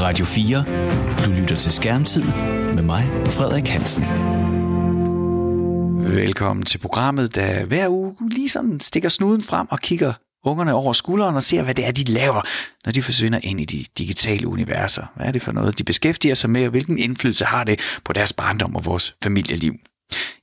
[0.00, 0.64] Radio 4.
[1.24, 2.24] Du lytter til Skærmtid
[2.74, 4.04] med mig, Frederik Hansen.
[6.14, 10.12] Velkommen til programmet, der hver uge lige sådan stikker snuden frem og kigger
[10.44, 12.42] ungerne over skulderen og ser, hvad det er, de laver,
[12.84, 15.12] når de forsvinder ind i de digitale universer.
[15.16, 18.12] Hvad er det for noget, de beskæftiger sig med, og hvilken indflydelse har det på
[18.12, 19.74] deres barndom og vores familieliv?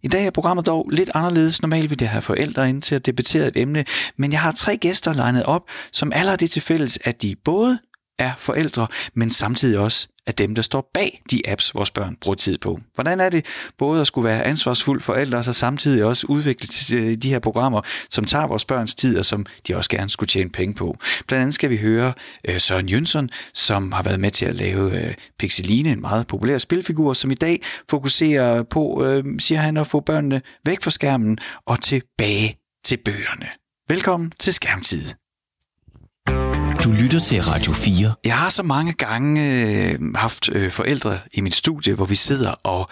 [0.03, 1.61] I dag er programmet dog lidt anderledes.
[1.61, 3.85] Normalt vil jeg have forældre ind til at debattere et emne,
[4.17, 5.61] men jeg har tre gæster legnet op,
[5.91, 7.79] som alle har det til fælles, at de både
[8.19, 12.35] er forældre, men samtidig også er dem, der står bag de apps, vores børn bruger
[12.35, 12.79] tid på.
[12.95, 13.45] Hvordan er det
[13.77, 17.81] både at skulle være ansvarsfuld forældre, og så samtidig også udvikle øh, de her programmer,
[18.09, 20.97] som tager vores børns tid, og som de også gerne skulle tjene penge på.
[21.27, 22.13] Blandt andet skal vi høre
[22.49, 26.57] øh, Søren Jønsson, som har været med til at lave øh, Pixeline, en meget populær
[26.57, 31.37] spilfigur, som i dag fokuserer på, øh, siger han, at få børnene væk fra skærmen
[31.65, 33.47] og tilbage til bøgerne.
[33.89, 35.24] Velkommen til Skærmtid.
[36.85, 38.13] Du lytter til Radio 4.
[38.23, 39.41] Jeg har så mange gange
[39.91, 42.89] øh, haft øh, forældre i mit studie, hvor vi sidder og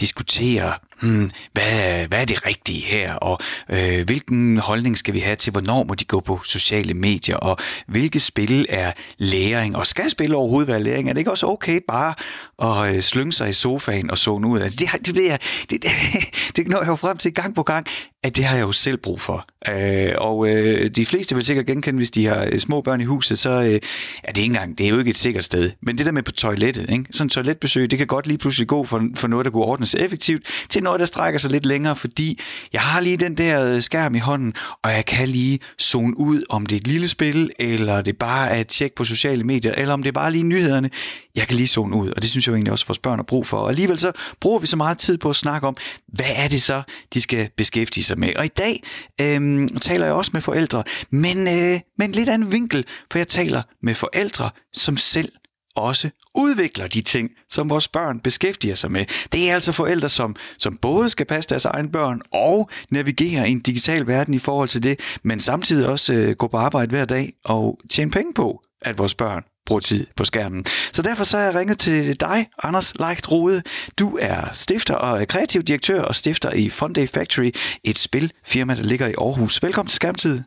[0.00, 3.38] diskuterer, hmm, hvad, hvad er det rigtige her, og
[3.70, 7.56] øh, hvilken holdning skal vi have til, hvornår må de gå på sociale medier, og
[7.88, 11.08] hvilke spil er læring, og skal spil overhovedet være læring?
[11.08, 12.14] Er det ikke også okay bare
[12.62, 14.60] at øh, slynge sig i sofaen og zone ud?
[14.60, 15.36] Altså, det, det, bliver,
[15.70, 15.90] det, det,
[16.56, 17.86] det når jeg jo frem til gang på gang,
[18.26, 19.46] at det har jeg jo selv brug for.
[19.68, 23.04] Øh, og øh, de fleste vil sikkert genkende, hvis de har øh, små børn i
[23.04, 23.80] huset, så øh,
[24.24, 25.70] er det ikke engang, det er jo ikke et sikkert sted.
[25.82, 27.04] Men det der med på toilettet, ikke?
[27.10, 29.94] sådan et toiletbesøg, det kan godt lige pludselig gå for, for noget, der kunne ordnes
[29.94, 32.40] effektivt, til noget, der strækker sig lidt længere, fordi
[32.72, 36.42] jeg har lige den der øh, skærm i hånden, og jeg kan lige zone ud,
[36.48, 39.72] om det er et lille spil, eller det bare er et tjek på sociale medier,
[39.72, 40.90] eller om det er bare lige nyhederne.
[41.34, 43.18] Jeg kan lige zone ud, og det synes jeg jo egentlig også, at vores børn
[43.18, 43.56] har brug for.
[43.56, 45.76] Og alligevel så bruger vi så meget tid på at snakke om,
[46.08, 46.82] hvad er det så,
[47.14, 48.36] de skal beskæftige sig med.
[48.36, 48.82] Og i dag
[49.20, 53.28] øh, taler jeg også med forældre, men øh, med en lidt anden vinkel, for jeg
[53.28, 55.32] taler med forældre, som selv
[55.76, 59.04] også udvikler de ting, som vores børn beskæftiger sig med.
[59.32, 63.52] Det er altså forældre, som, som både skal passe deres egne børn og navigere i
[63.52, 67.04] en digital verden i forhold til det, men samtidig også øh, gå på arbejde hver
[67.04, 70.64] dag og tjene penge på, at vores børn bruger tid på skærmen.
[70.92, 73.62] Så derfor så har jeg ringet til dig, Anders Leicht Rode.
[73.98, 77.50] Du er stifter og kreativ direktør og stifter i Funday Factory,
[77.84, 79.62] et spilfirma, der ligger i Aarhus.
[79.62, 80.42] Velkommen til Skærmtid.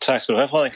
[0.00, 0.72] Tak skal du have, Frederik.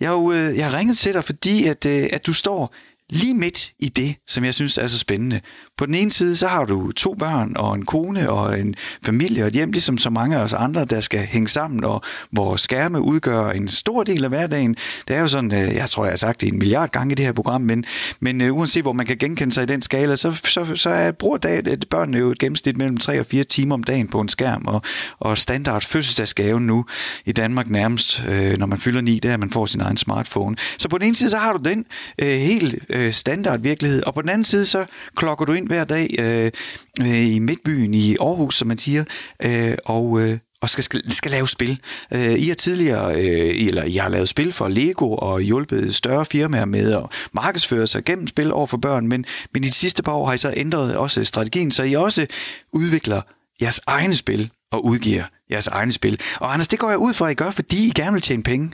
[0.00, 2.74] Jeg, jo, øh, jeg har ringet til dig, fordi at, øh, at du står
[3.10, 5.40] lige midt i det, som jeg synes er så spændende.
[5.78, 8.74] På den ene side, så har du to børn og en kone og en
[9.06, 12.02] familie og et hjem, ligesom så mange af os andre, der skal hænge sammen, og
[12.30, 14.76] hvor skærme udgør en stor del af hverdagen.
[15.08, 17.14] Det er jo sådan, øh, jeg tror, jeg har sagt det en milliard gange i
[17.14, 17.84] det her program, men,
[18.20, 21.10] men øh, uanset hvor man kan genkende sig i den skala, så, så, så er
[21.10, 24.08] bruger dag, at øh, børnene jo et gennemsnit mellem 3 og 4 timer om dagen
[24.08, 24.82] på en skærm, og,
[25.18, 26.84] og standard fødselsdagsgave nu
[27.24, 29.96] i Danmark nærmest, øh, når man fylder 9, det er, at man får sin egen
[29.96, 30.56] smartphone.
[30.78, 31.86] Så på den ene side, så har du den
[32.22, 34.84] øh, helt øh, Øh, standard virkelighed, og på den anden side, så
[35.16, 36.50] klokker du ind hver dag øh,
[37.00, 39.04] øh, i midtbyen i Aarhus, som man siger,
[39.42, 41.80] øh, og, øh, og skal, skal, skal lave spil.
[42.14, 46.26] Øh, I har tidligere, øh, eller I har lavet spil for Lego og hjulpet større
[46.26, 47.02] firmaer med at
[47.32, 49.24] markedsføre sig gennem spil over for børn, men,
[49.54, 52.26] men i de sidste par år har I så ændret også strategien, så I også
[52.72, 53.22] udvikler
[53.62, 56.20] jeres egne spil og udgiver jeres egne spil.
[56.40, 58.42] Og Anders, det går jeg ud fra, at I gør, fordi I gerne vil tjene
[58.42, 58.70] penge.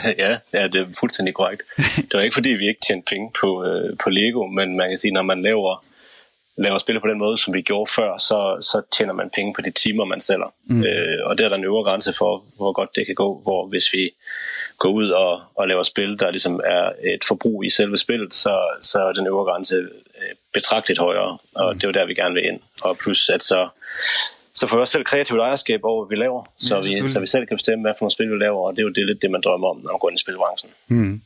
[0.24, 1.62] ja, ja, det er fuldstændig korrekt.
[1.96, 4.98] Det var ikke fordi, vi ikke tjente penge på, øh, på Lego, men man kan
[4.98, 5.84] sige, når man laver,
[6.56, 9.60] laver spil på den måde, som vi gjorde før, så, så tjener man penge på
[9.60, 10.54] de timer, man sælger.
[10.64, 10.84] Mm.
[10.86, 13.66] Øh, og der er der en øvre grænse for, hvor godt det kan gå, hvor
[13.66, 14.10] hvis vi
[14.78, 18.78] går ud og, og laver spil, der ligesom er et forbrug i selve spillet, så,
[18.82, 21.78] så er den øvre grænse øh, betragteligt højere, og mm.
[21.78, 22.60] det er jo der, vi gerne vil ind.
[22.82, 23.68] Og plus, at så
[24.54, 27.20] så får vi også selv kreativt ejerskab over, hvad vi laver, så, ja, vi, så
[27.20, 29.06] vi selv kan bestemme, hvad for nogle spil vi laver, og det er jo det,
[29.06, 30.70] lidt det, man drømmer om, når man går ind i spilbranchen.
[30.88, 31.20] Mm.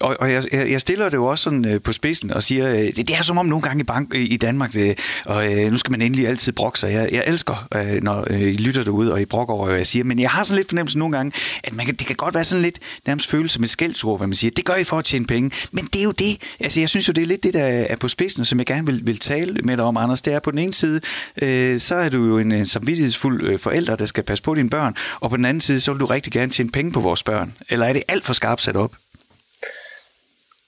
[0.00, 2.78] Og, og jeg, jeg stiller det jo også sådan øh, på spidsen og siger, øh,
[2.78, 5.78] det, det er som om nogle gange i, bank, i Danmark, det, og øh, nu
[5.78, 6.92] skal man endelig altid brokke sig.
[6.92, 9.86] Jeg, jeg elsker, øh, når øh, I lytter derude, og I brokker over, hvad jeg
[9.86, 11.32] siger, men jeg har sådan lidt fornemmelse nogle gange,
[11.64, 14.36] at man kan, det kan godt være sådan lidt nærmest følelse et skældsord, hvad man
[14.36, 16.88] siger, det gør I for at tjene penge, men det er jo det, altså jeg
[16.88, 19.18] synes jo, det er lidt det, der er på spidsen, som jeg gerne vil, vil
[19.18, 21.00] tale med dig om, Anders, det er på den ene side,
[21.42, 24.70] øh, så er du jo en, en samvittighedsfuld øh, forældre, der skal passe på dine
[24.70, 27.22] børn, og på den anden side, så vil du rigtig gerne tjene penge på vores
[27.22, 27.56] børn.
[27.70, 28.94] Eller er det alt for skarpt sat op?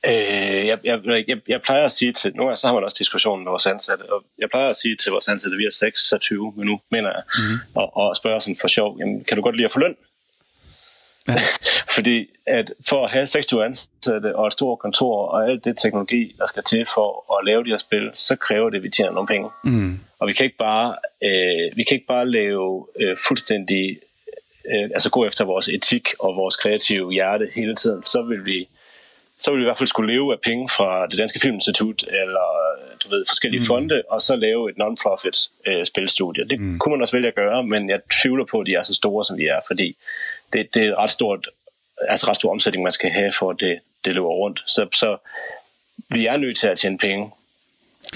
[0.06, 0.98] Øh, jeg, jeg,
[1.28, 3.66] jeg, jeg plejer at sige til, nogle gange så har man også diskussionen med vores
[3.66, 7.22] ansatte, og jeg plejer at sige til vores ansatte, vi er 26 nu, mener jeg,
[7.26, 7.58] mm-hmm.
[7.74, 9.96] og, og spørge sådan for sjov, jamen, kan du godt lide at få løn?
[11.28, 11.34] Ja.
[11.94, 16.34] Fordi at for at have 26 ansatte og et stort kontor og alt det teknologi,
[16.38, 19.12] der skal til for at lave de her spil, så kræver det, at vi tjener
[19.12, 19.50] nogle penge.
[19.64, 20.00] Mm.
[20.18, 23.98] Og vi kan ikke bare, øh, vi kan ikke bare lave øh, fuldstændig,
[24.72, 28.02] øh, altså gå efter vores etik og vores kreative hjerte hele tiden.
[28.02, 28.68] Så vil vi
[29.38, 32.48] så ville vi i hvert fald skulle leve af penge fra det Danske Filminstitut, eller
[33.04, 33.66] du ved, forskellige mm.
[33.66, 36.48] fonde, og så lave et non-profit øh, spilstudie.
[36.48, 36.78] Det mm.
[36.78, 39.24] kunne man også vælge at gøre, men jeg tvivler på, at de er så store,
[39.24, 39.96] som de er, fordi
[40.52, 41.48] det, det er ret stort,
[42.08, 44.62] altså ret stor omsætning, man skal have, for at det, det løber rundt.
[44.66, 45.16] Så, så
[46.08, 47.30] vi er nødt til at tjene penge,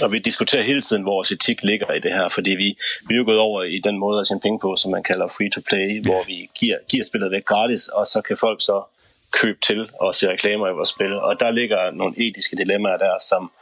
[0.02, 2.76] og vi diskuterer hele tiden, hvor vores etik ligger i det her, fordi vi,
[3.08, 5.26] vi er jo gået over i den måde at tjene penge på, som man kalder
[5.26, 6.00] free-to-play, ja.
[6.00, 8.82] hvor vi giver, giver spillet væk gratis, og så kan folk så
[9.30, 11.12] købe til og se reklamer i vores spil.
[11.12, 13.52] Og der ligger nogle etiske dilemmaer der, som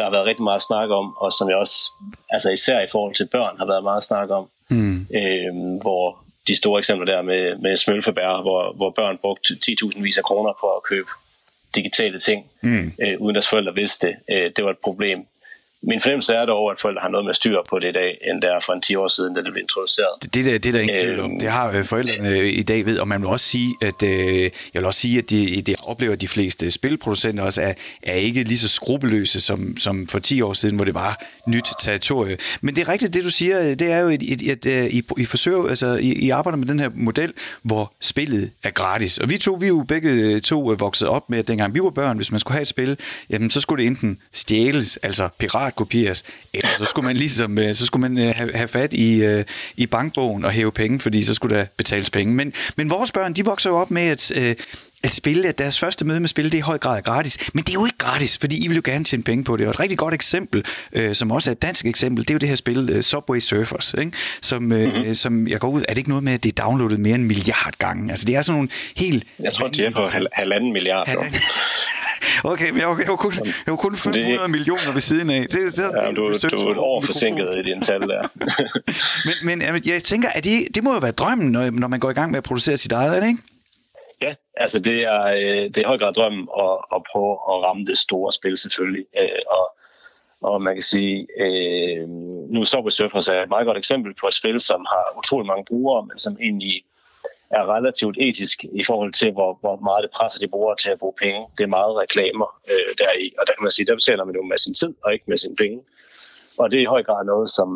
[0.00, 1.90] der har været rigtig meget snak om, og som jeg også,
[2.30, 4.44] altså især i forhold til børn, har været meget snak om.
[4.68, 5.06] Mm.
[5.14, 10.18] Øhm, hvor de store eksempler der med, med smølfebær, hvor, hvor børn brugte 10.000 vis
[10.18, 11.08] af kroner på at købe
[11.74, 12.92] digitale ting, mm.
[13.02, 14.16] øh, uden deres forældre vidste det.
[14.30, 15.18] Øh, det var et problem
[15.82, 18.42] min fornemmelse er dog, at forældre har noget med styr på det i dag, end
[18.42, 20.08] der for en 10 år siden, da det blev introduceret.
[20.22, 21.30] Det, det, der, det der ingen tvivl om.
[21.30, 24.02] Øhm, det har øh, forældrene øh, i dag ved, og man vil også sige, at
[24.02, 27.72] øh, jeg vil også sige, at de, de oplever, de fleste spilproducenter også er,
[28.02, 31.68] er ikke lige så skrupelløse som, som for 10 år siden, hvor det var nyt
[31.80, 32.36] territorie.
[32.60, 35.24] Men det er rigtigt, det du siger, det er jo, at, at, at I, I
[35.24, 39.18] forsøger, altså I, I arbejder med den her model, hvor spillet er gratis.
[39.18, 41.90] Og vi to, vi er jo begge to vokset op med, at dengang vi var
[41.90, 42.98] børn, hvis man skulle have et spil,
[43.30, 45.28] jamen så skulle det enten stjæles, altså
[45.70, 46.22] piratkopieres,
[46.54, 49.44] eller så skulle man ligesom, øh, så skulle man øh, have, have fat i, øh,
[49.76, 52.34] i bankbogen og hæve penge, fordi så skulle der betales penge.
[52.34, 54.32] Men, men vores børn, de vokser jo op med, at
[55.02, 57.38] at spille, at deres første møde med spil, det er i høj grad gratis.
[57.52, 59.66] Men det er jo ikke gratis, fordi I vil jo gerne tjene penge på det.
[59.66, 62.38] Og et rigtig godt eksempel, øh, som også er et dansk eksempel, det er jo
[62.38, 64.12] det her spil uh, Subway Surfers, ikke?
[64.42, 65.14] Som, øh, mm-hmm.
[65.14, 67.22] som jeg går ud, er det ikke noget med, at det er downloadet mere end
[67.22, 68.10] en milliard gange?
[68.10, 69.24] Altså det er sådan nogle helt...
[69.40, 71.08] Jeg tror, det er på hal- halvanden milliard.
[71.08, 71.40] Halvanden.
[72.44, 75.30] Okay, men jeg var, jeg var kun, jeg var kun 500 det, millioner ved siden
[75.30, 75.46] af.
[75.50, 78.28] Det, det, ja, du, du er et år forsinket i din tal der.
[79.44, 82.10] men, men jeg tænker, at det, det må jo være drømmen, når, når man går
[82.10, 83.38] i gang med at producere sit eget, ikke?
[84.22, 87.56] Ja, altså det er, øh, det er i høj grad drømmen at, at prøve at
[87.64, 89.04] ramme det store spil selvfølgelig.
[89.18, 89.66] Øh, og,
[90.40, 92.08] og man kan sige, øh,
[92.54, 95.46] nu står vi Surfers er et meget godt eksempel på et spil, som har utrolig
[95.46, 96.84] mange brugere, men som egentlig
[97.50, 100.98] er relativt etisk i forhold til, hvor, hvor meget det presser de brugere til at
[100.98, 101.46] bruge penge.
[101.58, 104.42] Det er meget reklamer øh, deri, og der kan man sige, der betaler man jo
[104.42, 105.82] med sin tid og ikke med sine penge.
[106.58, 107.68] Og det er i høj grad noget, som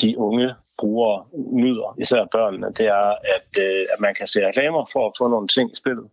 [0.00, 4.84] de unge brugere nyder, især børnene, det er, at, øh, at man kan se reklamer
[4.92, 6.06] for at få nogle ting i spillet.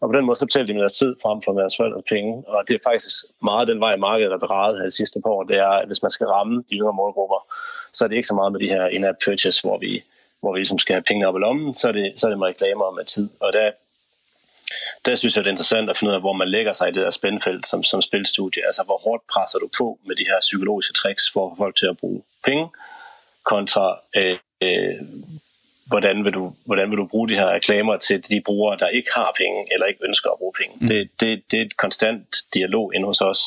[0.00, 2.32] Og på den måde så betaler de med deres tid frem for deres forældres penge.
[2.46, 5.42] Og det er faktisk meget den vej, markedet er drejet her de sidste par år.
[5.42, 7.40] Det er, at hvis man skal ramme de yngre målgrupper,
[7.92, 10.02] så er det ikke så meget med de her in-app purchase, hvor vi,
[10.40, 12.38] hvor vi ligesom skal have pengene op i lommen, så er det, så er det
[12.38, 13.28] med reklamer og med tid.
[13.40, 13.70] Og der,
[15.06, 16.92] der synes jeg, det er interessant at finde ud af, hvor man lægger sig i
[16.92, 18.66] det der spændfelt som, som spilstudie.
[18.66, 21.96] Altså, hvor hårdt presser du på med de her psykologiske tricks for folk til at
[21.96, 22.68] bruge penge,
[23.44, 24.94] kontra øh, øh,
[25.88, 29.10] hvordan, vil du, hvordan vil du bruge de her reklamer til de brugere, der ikke
[29.14, 30.76] har penge eller ikke ønsker at bruge penge.
[30.80, 30.88] Mm.
[30.88, 33.40] Det, det, det er et konstant dialog inde hos os.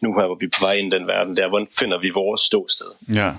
[0.00, 2.10] Nu her, hvor vi er på vej ind i den verden, der hvordan finder vi
[2.10, 2.86] vores ståsted.
[3.14, 3.30] Ja.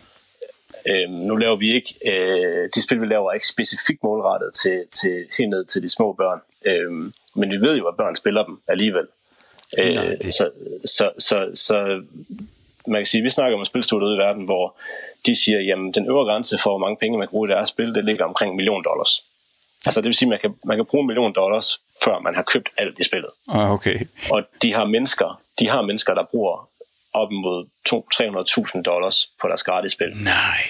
[0.85, 4.85] Øhm, nu laver vi ikke, øh, de spil vi laver er ikke specifikt målrettet til,
[5.01, 6.39] til helt ned til de små børn.
[6.65, 9.07] Øhm, men vi ved jo, at børn spiller dem alligevel.
[9.77, 10.33] Øh, Nej, det...
[10.33, 10.49] så,
[10.85, 12.01] så, så, så
[12.87, 14.77] man kan sige, vi snakker om et spilstudie ude i verden, hvor
[15.25, 17.69] de siger, jamen den øvre grænse for, hvor mange penge man kan bruge i deres
[17.69, 19.23] spil, det ligger omkring en million dollars.
[19.85, 22.35] Altså det vil sige, at man kan, man kan bruge en million dollars, før man
[22.35, 23.29] har købt alt i spillet.
[23.49, 23.99] Ah, okay.
[24.31, 26.69] Og de har mennesker, de har mennesker, der bruger
[27.13, 27.65] op mod
[28.75, 30.11] 300.000 dollars på deres gratis spil.
[30.23, 30.63] Nej.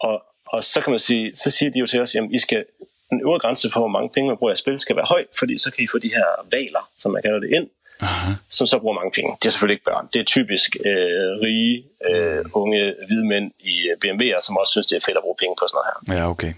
[0.00, 2.64] Og, og så kan man sige, så siger de jo til os, jamen I skal,
[3.10, 5.58] den øvre grænse for, hvor mange penge man bruger i spil, skal være høj, fordi
[5.58, 7.70] så kan I få de her valer, som man kalder det, ind,
[8.02, 8.32] Aha.
[8.48, 9.36] som så bruger mange penge.
[9.42, 10.08] Det er selvfølgelig ikke børn.
[10.12, 14.86] Det er typisk øh, rige, øh, unge, hvide mænd i øh, BMW'er, som også synes,
[14.86, 15.98] det er fedt at bruge penge på sådan noget her.
[16.16, 16.52] Ja, okay.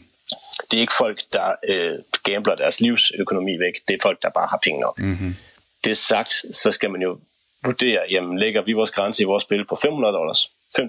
[0.70, 3.74] Det er ikke folk, der øh, gambler deres livsøkonomi væk.
[3.88, 4.98] Det er folk, der bare har penge nok.
[4.98, 5.36] Mm-hmm.
[5.84, 7.18] Det sagt, så skal man jo
[7.64, 10.84] vurdere, jamen lægger vi vores grænse i vores spil på 500 dollars, 5.000,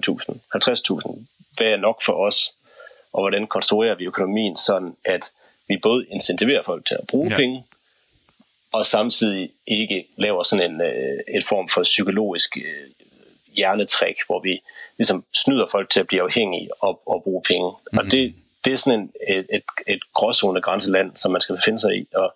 [0.56, 1.24] 50.000,
[1.56, 2.54] hvad er nok for os,
[3.12, 5.30] og hvordan konstruerer vi økonomien sådan, at
[5.68, 7.36] vi både incentiverer folk til at bruge ja.
[7.36, 7.64] penge,
[8.74, 12.86] og samtidig ikke laver sådan en øh, et form for psykologisk øh,
[13.56, 14.62] hjernetræk, hvor vi
[14.98, 17.70] ligesom snyder folk til at blive afhængige og, og bruge penge.
[17.70, 17.98] Mm-hmm.
[17.98, 21.78] Og det, det er sådan en, et, et, et gråzone grænseland, som man skal finde
[21.78, 22.08] sig i.
[22.14, 22.34] Og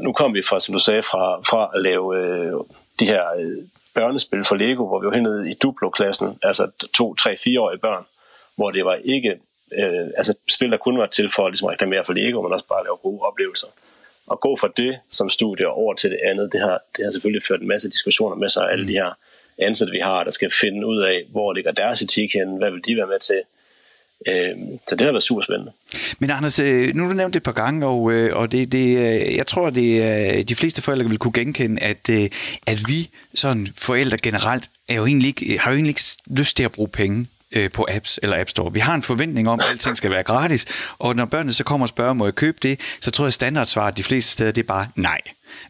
[0.00, 2.52] nu kom vi fra, som du sagde, fra, fra at lave øh,
[3.00, 3.58] de her øh,
[3.94, 8.04] børnespil for Lego, hvor vi var hernede i Duplo-klassen, altså to, tre, fireårige børn,
[8.56, 9.30] hvor det var ikke
[9.72, 12.52] øh, altså spil, der kun var til for ligesom, at ligesom, reklamere for Lego, men
[12.52, 13.68] også bare at lave gode oplevelser
[14.32, 17.42] at gå fra det som studie over til det andet, det har, det har selvfølgelig
[17.48, 19.10] ført en masse diskussioner med sig, alle de her
[19.58, 22.84] ansatte, vi har, der skal finde ud af, hvor ligger deres etik hen, hvad vil
[22.86, 23.42] de være med til.
[24.26, 25.72] Øhm, så det har været super spændende.
[26.18, 28.72] Men Anders, øh, nu har du nævnt det et par gange, og, øh, og det,
[28.72, 32.10] det, øh, jeg tror, det de fleste forældre vil kunne genkende, at,
[32.66, 36.64] at vi sådan forældre generelt er jo egentlig ikke, har jo egentlig ikke lyst til
[36.64, 38.72] at bruge penge Øh, på apps eller App Store.
[38.72, 40.66] Vi har en forventning om, at alting skal være gratis,
[40.98, 43.32] og når børnene så kommer og spørger, må jeg købe det, så tror jeg, at
[43.32, 45.20] standardsvaret de fleste steder, det er bare nej.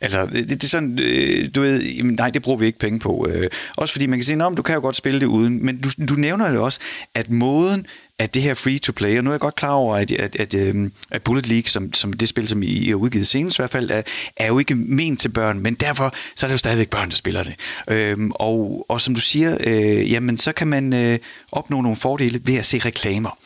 [0.00, 2.98] Altså, det, det er sådan, øh, du ved, jamen, nej, det bruger vi ikke penge
[2.98, 3.26] på.
[3.30, 5.80] Øh, også fordi man kan sige, at du kan jo godt spille det uden, men
[5.80, 6.80] du, du nævner jo også,
[7.14, 7.86] at måden,
[8.18, 10.92] at det her free-to-play, og nu er jeg godt klar over, at, at, at, øhm,
[11.10, 13.90] at Bullet League, som, som det spil, som I har udgivet senest i hvert fald,
[13.90, 14.02] er,
[14.36, 17.16] er jo ikke ment til børn, men derfor så er det jo stadigvæk børn, der
[17.16, 17.54] spiller det.
[17.88, 21.18] Øhm, og, og som du siger, øh, jamen så kan man øh,
[21.52, 23.38] opnå nogle fordele ved at se reklamer.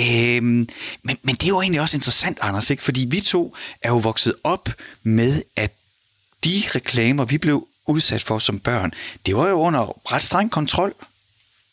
[0.00, 0.68] Øhm,
[1.02, 2.82] men, men det er jo egentlig også interessant, Anders, ikke?
[2.82, 4.68] fordi vi to er jo vokset op
[5.02, 5.72] med, at
[6.44, 8.92] de reklamer, vi blev udsat for som børn,
[9.26, 10.94] det var jo under ret streng kontrol.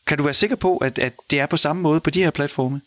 [0.08, 2.32] Kan du være sikker på, at, at det er på samme måde på de her
[2.32, 2.82] platforme?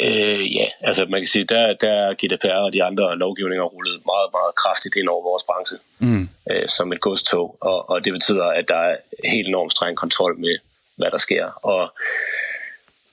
[0.00, 4.06] Øh, ja, altså man kan sige, der, der er GDPR og de andre lovgivninger rullet
[4.06, 6.28] meget, meget kraftigt ind over vores branche mm.
[6.50, 10.38] øh, som et godstog, og, og det betyder, at der er helt enormt streng kontrol
[10.38, 10.58] med,
[10.96, 11.44] hvad der sker.
[11.46, 11.92] Og,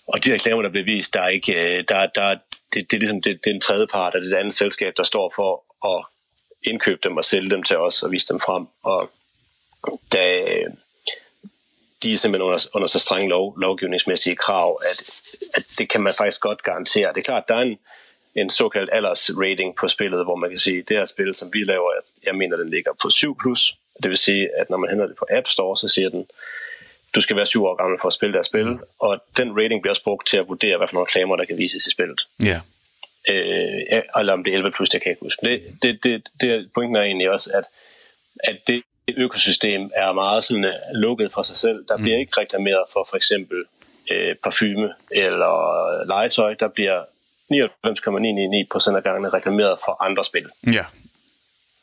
[0.07, 2.35] og de reklamer, der bliver vist, der er ikke, øh, der, der,
[2.73, 5.03] det, det er ligesom det, det er en tredje part af det andet selskab, der
[5.03, 5.51] står for
[5.95, 6.05] at
[6.63, 8.67] indkøbe dem og sælge dem til os og vise dem frem.
[8.83, 9.09] Og
[10.13, 10.43] da,
[12.05, 14.97] de er simpelthen under, under så strenge lov, lovgivningsmæssige krav, at,
[15.53, 17.09] at det kan man faktisk godt garantere.
[17.13, 17.77] Det er klart, der er en,
[18.35, 21.63] en såkaldt aldersrating på spillet, hvor man kan sige, at det her spil, som vi
[21.63, 21.91] laver,
[22.25, 23.33] jeg mener, den ligger på 7+.
[23.41, 23.77] Plus.
[24.03, 26.25] Det vil sige, at når man henter det på App Store, så siger den,
[27.15, 29.91] du skal være 7 år gammel for at spille det spil, og den rating bliver
[29.91, 32.27] også brugt til at vurdere, hvad for nogle reklamer, der kan vises i spillet.
[32.43, 32.59] Ja.
[33.29, 35.45] Øh, eller om det er 11 plus, det kan jeg ikke huske.
[35.45, 37.65] Det, det, det, det, pointen er egentlig også, at,
[38.43, 38.83] at det
[39.17, 40.71] økosystem er meget sådan, uh,
[41.01, 41.85] lukket for sig selv.
[41.87, 42.19] Der bliver mm.
[42.19, 43.63] ikke reklameret for for eksempel
[44.11, 45.53] øh, parfume eller
[46.05, 46.53] legetøj.
[46.53, 47.01] Der bliver
[48.91, 50.45] 99,999% af gangene reklameret for andre spil.
[50.73, 50.85] Ja.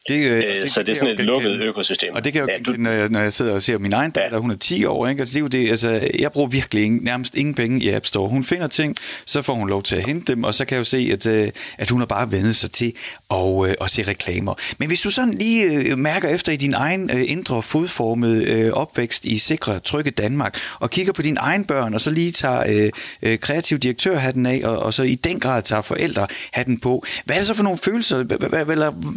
[0.09, 2.15] Det, øh, det, så det er sådan et lukket økosystem.
[2.15, 2.83] Og det kan jeg jo ja, du...
[2.83, 4.41] når, jeg, når jeg sidder og ser min egen datter, ja.
[4.41, 5.21] hun er 10 år, ikke?
[5.21, 8.07] Altså, det er jo det, altså, jeg bruger virkelig ingen, nærmest ingen penge i App
[8.07, 8.29] Store.
[8.29, 10.79] Hun finder ting, så får hun lov til at hente dem, og så kan jeg
[10.79, 12.93] jo se, at, øh, at hun har bare vendet sig til
[13.31, 14.55] at, øh, at se reklamer.
[14.79, 19.81] Men hvis du sådan lige mærker efter i din egen indre fodformede opvækst i sikre,
[19.81, 22.91] trygge Danmark, og kigger på dine egne børn, og så lige tager
[23.23, 27.41] øh, kreativ direktørhatten af, og, og så i den grad tager forældrehatten på, hvad er
[27.41, 28.23] det så for nogle følelser,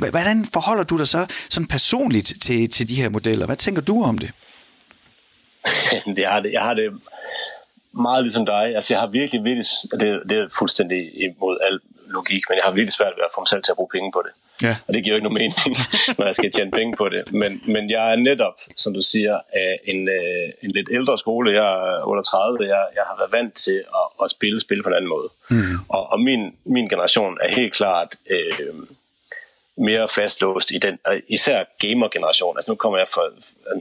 [0.09, 3.45] hvordan forhold forholder du dig så sådan personligt til, til de her modeller?
[3.45, 4.31] Hvad tænker du om det?
[6.23, 6.87] jeg, har det jeg har det
[7.91, 8.65] meget ligesom dig.
[8.75, 9.65] Altså, jeg har virkelig, virkelig,
[10.01, 11.79] det, det er fuldstændig imod al
[12.17, 14.11] logik, men jeg har virkelig svært ved at få mig selv til at bruge penge
[14.11, 14.33] på det.
[14.67, 14.75] Ja.
[14.87, 15.73] Og det giver jo ikke nogen mening,
[16.17, 17.21] når jeg skal tjene penge på det.
[17.41, 21.47] Men, men jeg er netop, som du siger, af en, øh, en lidt ældre skole.
[21.61, 22.67] Jeg er 38.
[22.73, 25.29] Jeg, jeg har været vant til at, at spille spil på en anden måde.
[25.49, 25.75] Mm.
[25.95, 26.41] Og, og min,
[26.75, 28.09] min generation er helt klart...
[28.29, 28.75] Øh,
[29.77, 32.57] mere fastlåst i den, især gamer-generation.
[32.57, 33.21] Altså nu kommer jeg fra,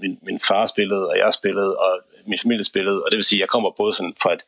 [0.02, 3.38] min, min far spillede, og jeg spillede, og min familie spillede, og det vil sige,
[3.38, 4.42] at jeg kommer både sådan fra et,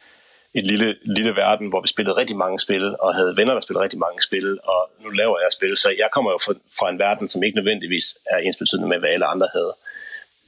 [0.54, 3.82] et lille, lille verden, hvor vi spillede rigtig mange spil, og havde venner, der spillede
[3.82, 6.98] rigtig mange spil, og nu laver jeg spil, så jeg kommer jo fra, fra en
[6.98, 9.72] verden, som ikke nødvendigvis er ensbetydende med, hvad alle andre havde.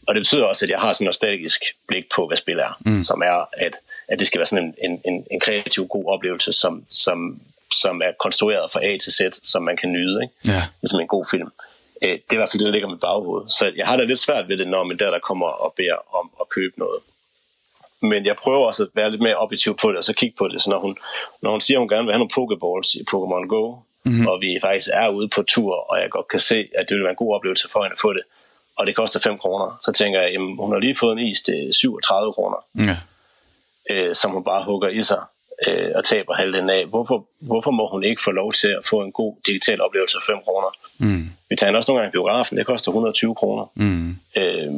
[0.07, 2.79] Og det betyder også, at jeg har sådan en nostalgisk blik på, hvad spil er,
[2.81, 3.03] mm.
[3.03, 3.75] som er, at,
[4.09, 7.41] at det skal være sådan en, en, en kreativ, god oplevelse, som, som
[7.73, 10.35] som er konstrueret fra A til Z, som man kan nyde, ikke?
[10.45, 10.63] Ja.
[10.83, 11.51] ligesom en god film.
[12.03, 13.53] Øh, det er i hvert fald det, der ligger med baghovedet.
[13.53, 16.31] Så jeg har da lidt svært ved det, når min der kommer og beder om
[16.41, 17.01] at købe noget.
[18.01, 20.49] Men jeg prøver også at være lidt mere objektiv på det, og så kigge på
[20.49, 20.63] det.
[20.63, 20.97] Så når hun,
[21.43, 24.27] når hun siger, at hun gerne vil have nogle Pokeballs i Pokémon Go, mm-hmm.
[24.27, 27.05] og vi faktisk er ude på tur, og jeg godt kan se, at det vil
[27.05, 28.23] være en god oplevelse for hende at få det,
[28.77, 31.43] og det koster 5 kroner, så tænker jeg, at hun har lige fået en is
[31.43, 32.97] til 37 kroner, ja.
[33.91, 35.23] øh, som hun bare hugger i sig
[35.99, 36.87] og taber halvdelen af.
[36.87, 40.23] Hvorfor, hvorfor må hun ikke få lov til at få en god digital oplevelse af
[40.27, 40.71] 5 kroner?
[40.99, 41.31] Mm.
[41.51, 43.65] Vi tager også nogle gange biografen, det koster 120 kroner.
[43.75, 44.17] Mm.
[44.37, 44.73] Øh,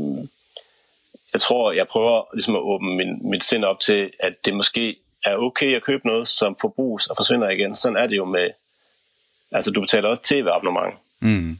[1.33, 4.97] jeg tror, jeg prøver ligesom at åbne min, mit sind op til, at det måske
[5.25, 7.77] er okay at købe noget, som forbruges og forsvinder igen.
[7.77, 8.51] Sådan er det jo med...
[9.53, 10.95] Altså, du betaler også tv-abonnement.
[11.21, 11.59] Mm.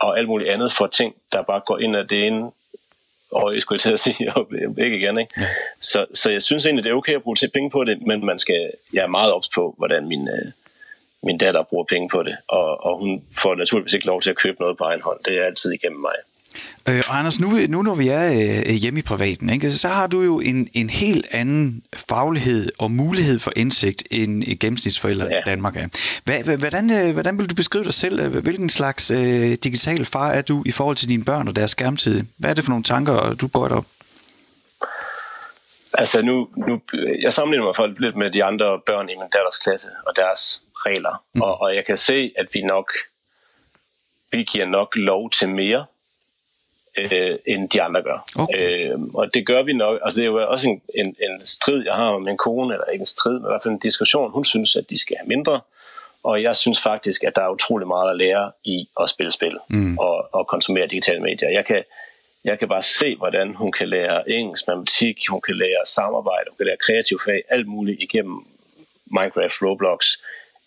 [0.00, 2.50] Og alt muligt andet for ting, der bare går ind af det ene
[3.52, 4.48] jeg skulle til at sige, og
[4.78, 5.18] ikke igen.
[5.18, 5.40] Ikke?
[5.40, 5.46] Ja.
[5.80, 8.26] Så, så jeg synes egentlig, det er okay at bruge til penge på det, men
[8.26, 10.52] man skal, jeg er meget ops på, hvordan min, øh,
[11.22, 14.36] min datter bruger penge på det, og, og hun får naturligvis ikke lov til at
[14.36, 15.18] købe noget på egen hånd.
[15.24, 16.14] Det er altid igennem mig.
[16.88, 18.32] Øh, og Anders, nu, nu når vi er
[18.66, 22.90] øh, hjemme i privaten, ikke, så har du jo en, en helt anden faglighed og
[22.90, 25.38] mulighed for indsigt end gennemsnitsforældre ja.
[25.38, 25.88] i Danmark er.
[26.24, 28.40] Hva, hvordan, øh, hvordan vil du beskrive dig selv?
[28.40, 32.22] Hvilken slags øh, digital far er du i forhold til dine børn og deres skærmtid?
[32.38, 33.84] Hvad er det for nogle tanker, du går op?
[35.94, 36.80] Altså nu, nu,
[37.22, 40.62] jeg sammenligner mig for lidt med de andre børn i min datters klasse og deres
[40.86, 41.22] regler.
[41.34, 41.40] Mm.
[41.40, 42.92] Og, og jeg kan se, at vi nok
[44.32, 45.86] vi giver nok lov til mere,
[46.98, 48.28] øh, end de andre gør.
[48.36, 48.90] Okay.
[48.90, 50.00] Øh, og det gør vi nok.
[50.04, 52.86] Altså det er jo også en, en, en strid, jeg har med min kone, eller
[52.86, 54.30] ikke en strid, men i hvert fald en diskussion.
[54.30, 55.60] Hun synes, at de skal have mindre,
[56.22, 59.58] og jeg synes faktisk, at der er utrolig meget at lære i at spille spil
[59.68, 59.98] mm.
[59.98, 61.48] og, og konsumere digitale medier.
[61.48, 61.82] Jeg kan,
[62.44, 66.56] jeg kan bare se, hvordan hun kan lære engelsk, matematik, hun kan lære samarbejde, hun
[66.56, 68.46] kan lære kreativ fag, alt muligt igennem
[69.06, 70.06] Minecraft, Roblox,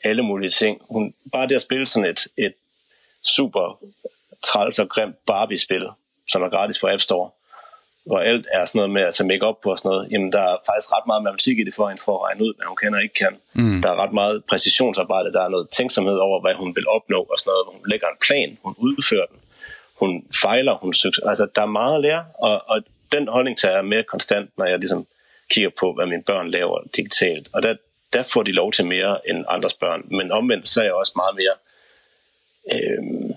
[0.03, 0.81] alle mulige ting.
[0.89, 2.53] Hun, bare det at spille sådan et, et
[3.23, 3.79] super
[4.43, 5.87] træls og grimt Barbie-spil,
[6.27, 7.29] som er gratis på App Store,
[8.05, 10.31] hvor alt er sådan noget med at tage make op på og sådan noget, jamen
[10.31, 12.65] der er faktisk ret meget matematik i det for hende for at regne ud, hvad
[12.67, 13.33] hun kan og ikke kan.
[13.53, 13.81] Mm.
[13.81, 17.37] Der er ret meget præcisionsarbejde, der er noget tænksomhed over, hvad hun vil opnå og
[17.39, 17.65] sådan noget.
[17.71, 19.39] Hun lægger en plan, hun udfører den,
[19.99, 21.25] hun fejler, hun succes.
[21.25, 22.77] Altså der er meget at lære, og, og
[23.11, 25.07] den holdning tager jeg mere konstant, når jeg ligesom
[25.49, 27.49] kigger på, hvad mine børn laver digitalt.
[27.53, 27.75] Og der,
[28.13, 30.01] der får de lov til mere end andres børn.
[30.11, 31.55] Men omvendt så er jeg også meget mere
[32.73, 33.34] øh,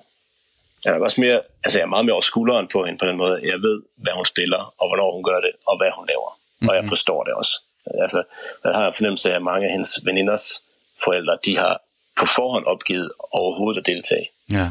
[0.85, 3.17] jeg er også mere, altså jeg er meget mere over skulderen på hende på den
[3.17, 3.41] måde.
[3.43, 6.31] Jeg ved, hvad hun spiller, og hvornår hun gør det, og hvad hun laver.
[6.35, 6.69] Mm-hmm.
[6.69, 6.89] Og jeg mhm.
[6.89, 7.55] forstår det også.
[8.05, 8.23] Altså,
[8.65, 10.63] jeg har en fornemmelse af, at mange af hendes veninders
[11.05, 11.81] forældre, de har
[12.19, 14.27] på forhånd opgivet overhovedet at deltage.
[14.53, 14.71] Ja.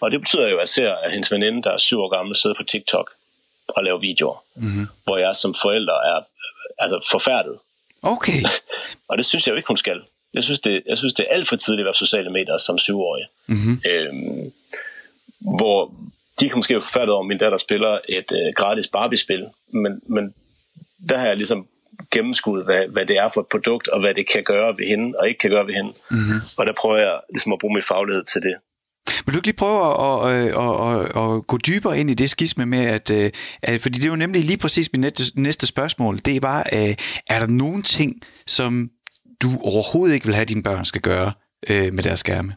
[0.00, 2.36] Og det betyder jo, at jeg ser, at hendes veninde, der er syv år gammel,
[2.36, 3.10] sidder på TikTok
[3.68, 4.86] og laver videoer, mm-hmm.
[5.04, 6.18] hvor jeg som forælder er
[6.78, 7.58] altså, forfærdet.
[8.02, 8.40] Okay.
[9.08, 10.00] og det synes jeg jo ikke, hun skal.
[10.34, 12.78] Jeg synes, det, jeg synes, det er alt for tidligt at være sociale medier som
[12.78, 13.24] syvårig.
[13.46, 13.80] Mm-hmm.
[13.84, 14.52] Øhm,
[15.40, 15.94] hvor
[16.40, 20.00] de kan måske have forfærdet over, at min datter spiller et øh, gratis Barbie-spil, men,
[20.08, 20.34] men
[21.08, 21.66] der har jeg ligesom
[22.10, 25.18] gennemskuddet, hvad, hvad det er for et produkt, og hvad det kan gøre ved hende,
[25.18, 25.92] og ikke kan gøre ved hende.
[26.10, 26.38] Mm-hmm.
[26.58, 28.54] Og der prøver jeg ligesom at bruge min faglighed til det.
[29.26, 32.30] Vil du ikke lige prøve at, at, at, at, at gå dybere ind i det
[32.30, 33.30] skisme med, at, øh,
[33.62, 36.94] at fordi det er jo nemlig lige præcis mit næste, næste spørgsmål, det var, øh,
[37.26, 38.90] er der nogen ting, som
[39.42, 41.32] du overhovedet ikke vil have, at dine børn skal gøre
[41.70, 42.52] øh, med deres skærme?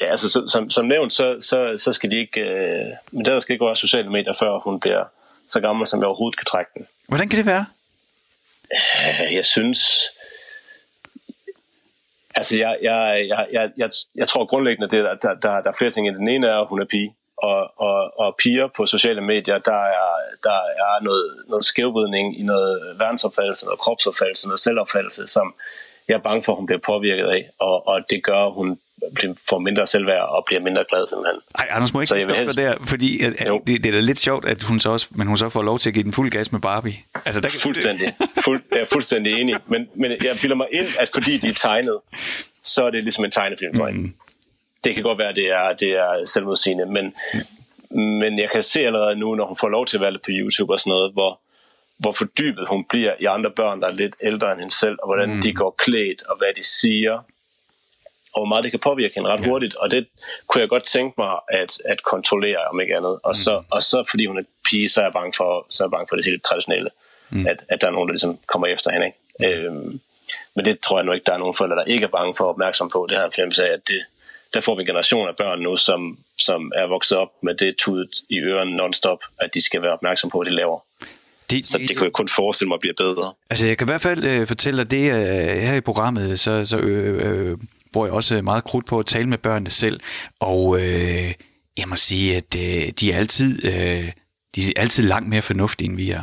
[0.00, 3.52] Ja, altså som, som nævnt, så, så, så skal de ikke, øh, men der skal
[3.52, 5.04] ikke være sociale medier, før hun bliver
[5.48, 6.86] så gammel, som jeg overhovedet kan trække den.
[7.08, 7.66] Hvordan kan det være?
[8.72, 9.80] Øh, jeg synes,
[12.34, 15.78] altså jeg, jeg, jeg, jeg, jeg, jeg tror grundlæggende, det, at der, der, der er
[15.78, 18.86] flere ting i Den ene er, at hun er pige, og, og, og piger på
[18.86, 20.08] sociale medier, der er,
[20.42, 25.54] der er noget, noget skævvidning i noget verdensopfattelse, noget kropsopfattelse, noget selvopfattelse, som
[26.08, 28.78] jeg er bange for, at hun bliver påvirket af, og, og det gør, at hun
[29.48, 31.40] får mindre selvværd og bliver mindre glad simpelthen.
[31.58, 32.56] Ej, Anders må ikke stoppe helst...
[32.56, 35.26] der, fordi at, at det, det, er da lidt sjovt, at hun så også, men
[35.26, 36.94] hun så får lov til at give den fuld gas med Barbie.
[37.26, 37.60] Altså, der kan...
[37.60, 38.14] Fuldstændig.
[38.44, 39.56] Fuld, jeg er fuldstændig enig.
[39.66, 41.98] Men, men jeg bilder mig ind, at fordi de er tegnet,
[42.62, 44.14] så er det ligesom en tegnefilm for mm.
[44.84, 47.14] Det kan godt være, at det er, det er selvmodsigende, men,
[47.90, 48.00] mm.
[48.00, 50.30] men jeg kan se allerede nu, når hun får lov til at være lidt på
[50.30, 51.40] YouTube og sådan noget, hvor,
[51.98, 55.08] hvor fordybet hun bliver i andre børn, der er lidt ældre end hende selv, og
[55.08, 55.42] hvordan mm.
[55.42, 57.24] de går klædt, og hvad de siger,
[58.32, 59.48] og hvor meget det kan påvirke hende ret ja.
[59.48, 60.06] hurtigt, og det
[60.46, 63.18] kunne jeg godt tænke mig at, at kontrollere, om ikke andet.
[63.22, 63.34] Og, mm.
[63.34, 65.90] så, og så fordi hun er pige, så er jeg bange for, så er jeg
[65.90, 66.90] bange for det helt traditionelle,
[67.30, 67.46] mm.
[67.46, 69.06] at, at der er nogen, der ligesom kommer efter hende.
[69.06, 69.66] Ikke?
[69.66, 70.00] Øhm,
[70.54, 72.44] men det tror jeg nu ikke, der er nogen forældre, der ikke er bange for
[72.44, 73.06] at opmærksom på.
[73.08, 74.02] Det her en af, at det,
[74.54, 77.76] der får vi en generation af børn nu, som, som er vokset op med det
[77.76, 80.80] tudet i ørerne non-stop, at de skal være opmærksom på, hvad de laver.
[81.50, 83.32] Det, så det kunne jeg kun forestille mig bliver bedre.
[83.50, 86.64] Altså jeg kan i hvert fald øh, fortælle dig det, øh, her i programmet, så,
[86.64, 87.58] så øh, øh,
[87.92, 90.00] bruger jeg også meget krudt på at tale med børnene selv,
[90.40, 91.32] og øh,
[91.78, 94.12] jeg må sige, at øh, de er altid øh,
[94.56, 96.22] de er altid langt mere fornuftige, end vi er.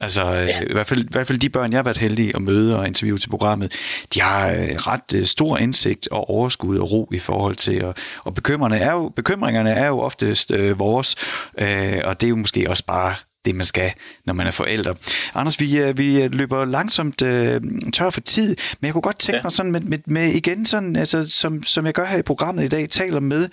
[0.00, 0.60] Altså ja.
[0.60, 2.86] i, hvert fald, i hvert fald de børn, jeg har været heldig at møde og
[2.86, 3.76] interviewe til programmet,
[4.14, 7.94] de har øh, ret øh, stor indsigt og overskud og ro i forhold til, og,
[8.24, 11.16] og bekymringerne er jo, bekymringerne er jo oftest øh, vores,
[11.58, 13.92] øh, og det er jo måske også bare det, man skal,
[14.24, 14.94] når man er forældre.
[15.34, 17.60] Anders, vi, øh, vi løber langsomt øh,
[17.92, 19.42] tør for tid, men jeg kunne godt tænke ja.
[19.42, 22.64] mig sådan med, med, med igen, sådan, altså, som, som jeg gør her i programmet
[22.64, 23.48] i dag, taler med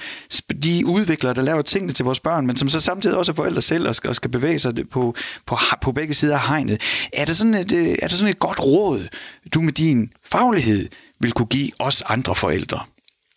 [0.63, 3.61] de udviklere, der laver tingene til vores børn, men som så samtidig også er forældre
[3.61, 6.81] selv og skal, og skal bevæge sig på, på, på begge sider af hegnet.
[7.13, 9.07] Er der, sådan et, øh, er der sådan et godt råd,
[9.53, 12.79] du med din faglighed vil kunne give os andre forældre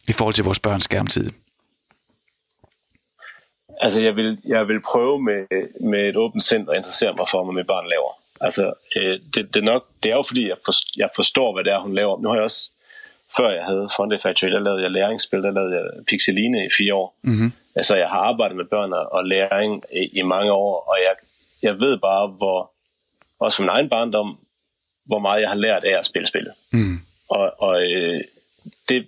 [0.08, 1.30] i forhold til vores børns skærmtid?
[3.84, 5.40] Altså, jeg vil, jeg vil prøve med,
[5.80, 8.12] med et åbent sind at interessere mig for, hvad mit barn laver.
[8.40, 11.64] Altså, øh, det, det, er nok, det er jo fordi, jeg, for, jeg forstår, hvad
[11.64, 12.20] det er, hun laver.
[12.20, 12.70] Nu har jeg også,
[13.36, 16.94] før jeg havde Fonde Factory, der lavede jeg læringsspil, der lavede jeg Pixeline i fire
[16.94, 17.16] år.
[17.22, 17.52] Mm-hmm.
[17.74, 21.14] Altså, jeg har arbejdet med børn og læring i, i mange år, og jeg,
[21.62, 22.72] jeg ved bare, hvor,
[23.40, 24.38] også min egen barndom,
[25.06, 26.52] hvor meget jeg har lært af at spille spillet.
[26.72, 26.98] Mm.
[27.28, 28.20] Og, og øh,
[28.88, 29.06] det,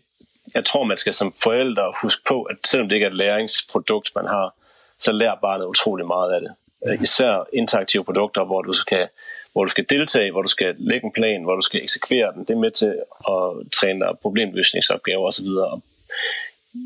[0.54, 4.10] jeg tror, man skal som forældre huske på, at selvom det ikke er et læringsprodukt,
[4.14, 4.54] man har,
[4.98, 6.52] så lærer barnet utrolig meget af det.
[6.88, 9.08] Øh, især interaktive produkter, hvor du skal
[9.56, 12.44] hvor du skal deltage, hvor du skal lægge en plan, hvor du skal eksekvere den.
[12.44, 12.94] Det er med til
[13.28, 15.46] at træne dig problemløsningsopgaver osv.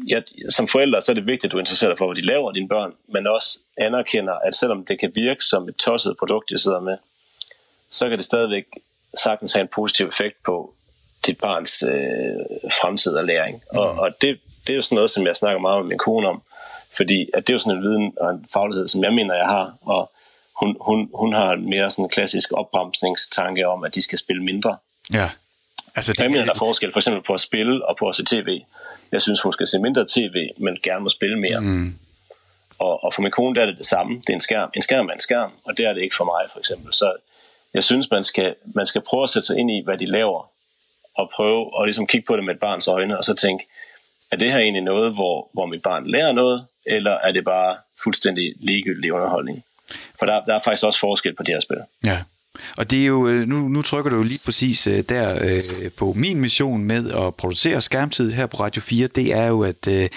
[0.08, 2.52] Ja, som forældre så er det vigtigt, at du interesserer dig for, hvad de laver,
[2.52, 6.58] dine børn, men også anerkender, at selvom det kan virke som et tosset produkt, jeg
[6.58, 6.96] sidder med,
[7.90, 8.64] så kan det stadigvæk
[9.24, 10.74] sagtens have en positiv effekt på
[11.26, 13.62] dit barns øh, fremtid og læring.
[13.72, 13.78] Mm.
[13.78, 16.28] Og, og det, det er jo sådan noget, som jeg snakker meget med min kone
[16.28, 16.42] om,
[16.96, 19.46] fordi at det er jo sådan en viden og en faglighed, som jeg mener, jeg
[19.46, 20.12] har, og
[20.60, 24.76] hun, hun, hun har en mere sådan klassisk opbremsningstanke om, at de skal spille mindre.
[25.12, 25.30] Ja.
[25.94, 28.14] Altså, det jeg mener, der er forskel for eksempel på at spille og på at
[28.14, 28.60] se tv.
[29.12, 31.60] Jeg synes, hun skal se mindre tv, men gerne må spille mere.
[31.60, 31.94] Mm.
[32.78, 34.16] Og, og for min kone der er det det samme.
[34.16, 34.70] Det er en skærm.
[34.76, 36.94] En skærm er en skærm, og det er det ikke for mig, for eksempel.
[36.94, 37.12] Så
[37.74, 40.50] jeg synes, man skal, man skal prøve at sætte sig ind i, hvad de laver,
[41.14, 43.66] og prøve at ligesom kigge på det med et barns øjne, og så tænke,
[44.32, 47.76] er det her egentlig noget, hvor, hvor mit barn lærer noget, eller er det bare
[48.02, 49.64] fuldstændig ligegyldig underholdning?
[50.18, 51.78] For der, der er faktisk også forskel på det her spil.
[52.06, 52.22] Ja.
[52.76, 55.60] Og det er jo, øh, nu, nu trykker du jo lige præcis øh, der øh,
[55.96, 59.88] på min mission med at producere skærmtid her på Radio 4, det er jo, at,
[59.88, 60.08] øh,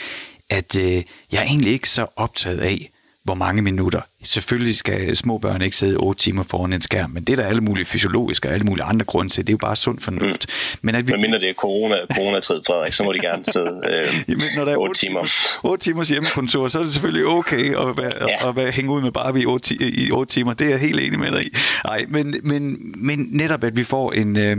[0.49, 2.89] at øh, jeg er egentlig ikke så optaget af,
[3.23, 4.01] hvor mange minutter.
[4.23, 7.49] Selvfølgelig skal små børn ikke sidde 8 timer foran en skærm, men det er der
[7.49, 9.47] alle mulige fysiologiske og alle mulige andre grunde til.
[9.47, 10.45] Det er jo bare sund fornuft.
[10.47, 10.79] Mm.
[10.81, 11.11] Men at vi...
[11.11, 14.65] Men mindre det er corona, coronatid, Frederik, så må de gerne sidde øh, Jamen, når
[14.65, 15.27] der er 8 timer.
[15.63, 18.49] 8 timers hjemmekontor, så er det selvfølgelig okay at, være, ja.
[18.49, 20.53] at være, hænge ud med Barbie i 8, i 8 timer.
[20.53, 21.49] Det er jeg helt enig med dig i.
[21.85, 24.57] Ej, men, men, men netop, at vi får en, øh,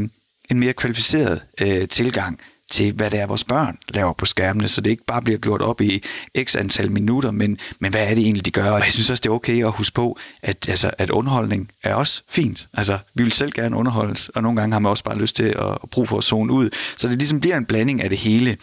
[0.50, 4.80] en mere kvalificeret øh, tilgang til, hvad det er, vores børn laver på skærmene, så
[4.80, 6.04] det ikke bare bliver gjort op i
[6.44, 8.70] x antal minutter, men, men hvad er det egentlig, de gør?
[8.70, 11.94] Og jeg synes også, det er okay at huske på, at, altså, at underholdning er
[11.94, 12.68] også fint.
[12.74, 15.44] Altså, vi vil selv gerne underholdes, og nogle gange har man også bare lyst til
[15.44, 16.70] at, at bruge for at zone ud.
[16.96, 18.56] Så det ligesom bliver en blanding af det hele.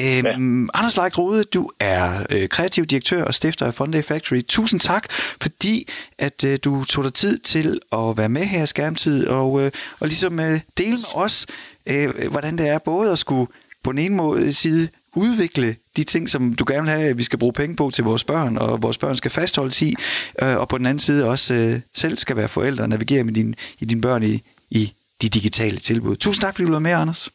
[0.00, 0.68] Øhm, ja.
[0.74, 4.42] Anders Leik Rode, du er øh, kreativ direktør og stifter af Funday Factory.
[4.48, 5.06] Tusind tak,
[5.40, 5.88] fordi
[6.18, 9.70] at øh, du tog dig tid til at være med her i Skærmtid, og, øh,
[10.00, 11.46] og ligesom øh, dele med os,
[11.86, 13.46] øh, hvordan det er både at skulle
[13.82, 17.22] på den ene måde side udvikle de ting, som du gerne vil have, at vi
[17.22, 19.94] skal bruge penge på til vores børn, og vores børn skal fastholdes i,
[20.42, 23.32] øh, og på den anden side også øh, selv skal være forældre og navigere med
[23.32, 24.92] din, i dine børn i, i
[25.22, 26.16] de digitale tilbud.
[26.16, 27.30] Tusind tak, fordi du var med, Anders.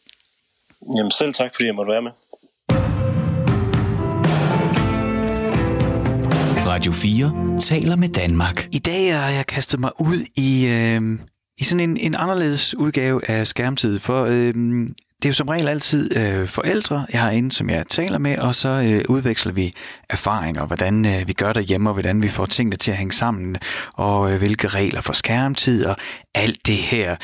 [0.97, 2.11] Jamen selv tak, fordi jeg måtte være med.
[6.67, 8.67] Radio 4 taler med Danmark.
[8.71, 11.19] I dag har jeg kastet mig ud i, øh,
[11.59, 14.53] i sådan en, en anderledes udgave af skærmtid, for øh,
[15.21, 18.37] det er jo som regel altid øh, forældre, jeg har inde, som jeg taler med,
[18.37, 19.73] og så øh, udveksler vi
[20.09, 23.57] erfaringer, hvordan øh, vi gør derhjemme, og hvordan vi får tingene til at hænge sammen,
[23.93, 25.95] og øh, hvilke regler for skærmtid, og
[26.35, 27.15] alt det her.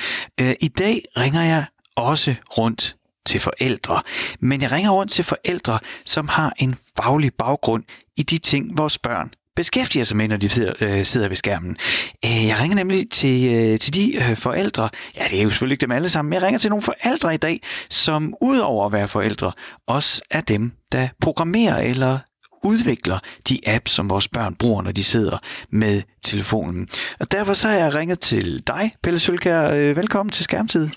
[0.42, 2.96] Øh, I dag ringer jeg også rundt
[3.26, 4.02] til forældre,
[4.40, 7.84] men jeg ringer rundt til forældre, som har en faglig baggrund
[8.18, 11.78] i de ting, vores børn beskæftiger sig med, når de sidder, øh, sidder ved skærmen.
[12.26, 15.74] Øh, jeg ringer nemlig til, øh, til de øh, forældre, ja det er jo selvfølgelig
[15.74, 18.92] ikke dem alle sammen, men jeg ringer til nogle forældre i dag, som udover at
[18.92, 19.52] være forældre,
[19.88, 22.20] også er dem, der programmerer eller
[22.64, 25.38] udvikler de apps, som vores børn bruger, når de sidder
[25.70, 26.88] med telefonen.
[27.20, 29.70] Og derfor så har jeg ringet til dig, Pelle Sølkær.
[29.70, 30.90] Øh, velkommen til Skærmtid.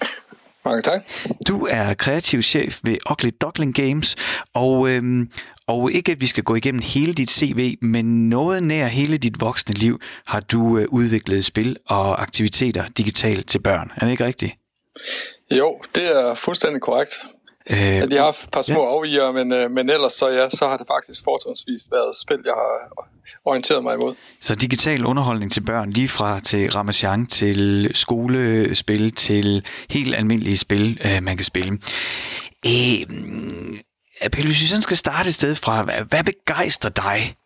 [0.64, 1.00] Mange tak.
[1.48, 4.16] Du er kreativ chef ved Ugly Duckling Games,
[4.54, 5.28] og, øhm,
[5.68, 9.40] og ikke at vi skal gå igennem hele dit CV, men noget nær hele dit
[9.40, 13.90] voksne liv har du øh, udviklet spil og aktiviteter digitalt til børn.
[13.96, 14.52] Er det ikke rigtigt?
[15.50, 17.12] Jo, det er fuldstændig korrekt.
[17.70, 18.90] Øh, jeg har haft et par små ja.
[18.90, 22.54] afviger, men, øh, men ellers så, ja, så har det faktisk fortrinsvis været spil, jeg
[22.54, 23.06] har
[23.44, 24.14] orienteret mig imod.
[24.40, 31.00] Så digital underholdning til børn, lige fra til Ramachan, til skolespil, til helt almindelige spil,
[31.04, 31.78] øh, man kan spille.
[32.66, 33.02] Øh,
[34.22, 37.36] Pelle, hvis vi sådan skal starte et sted fra, hvad, hvad begejstrer dig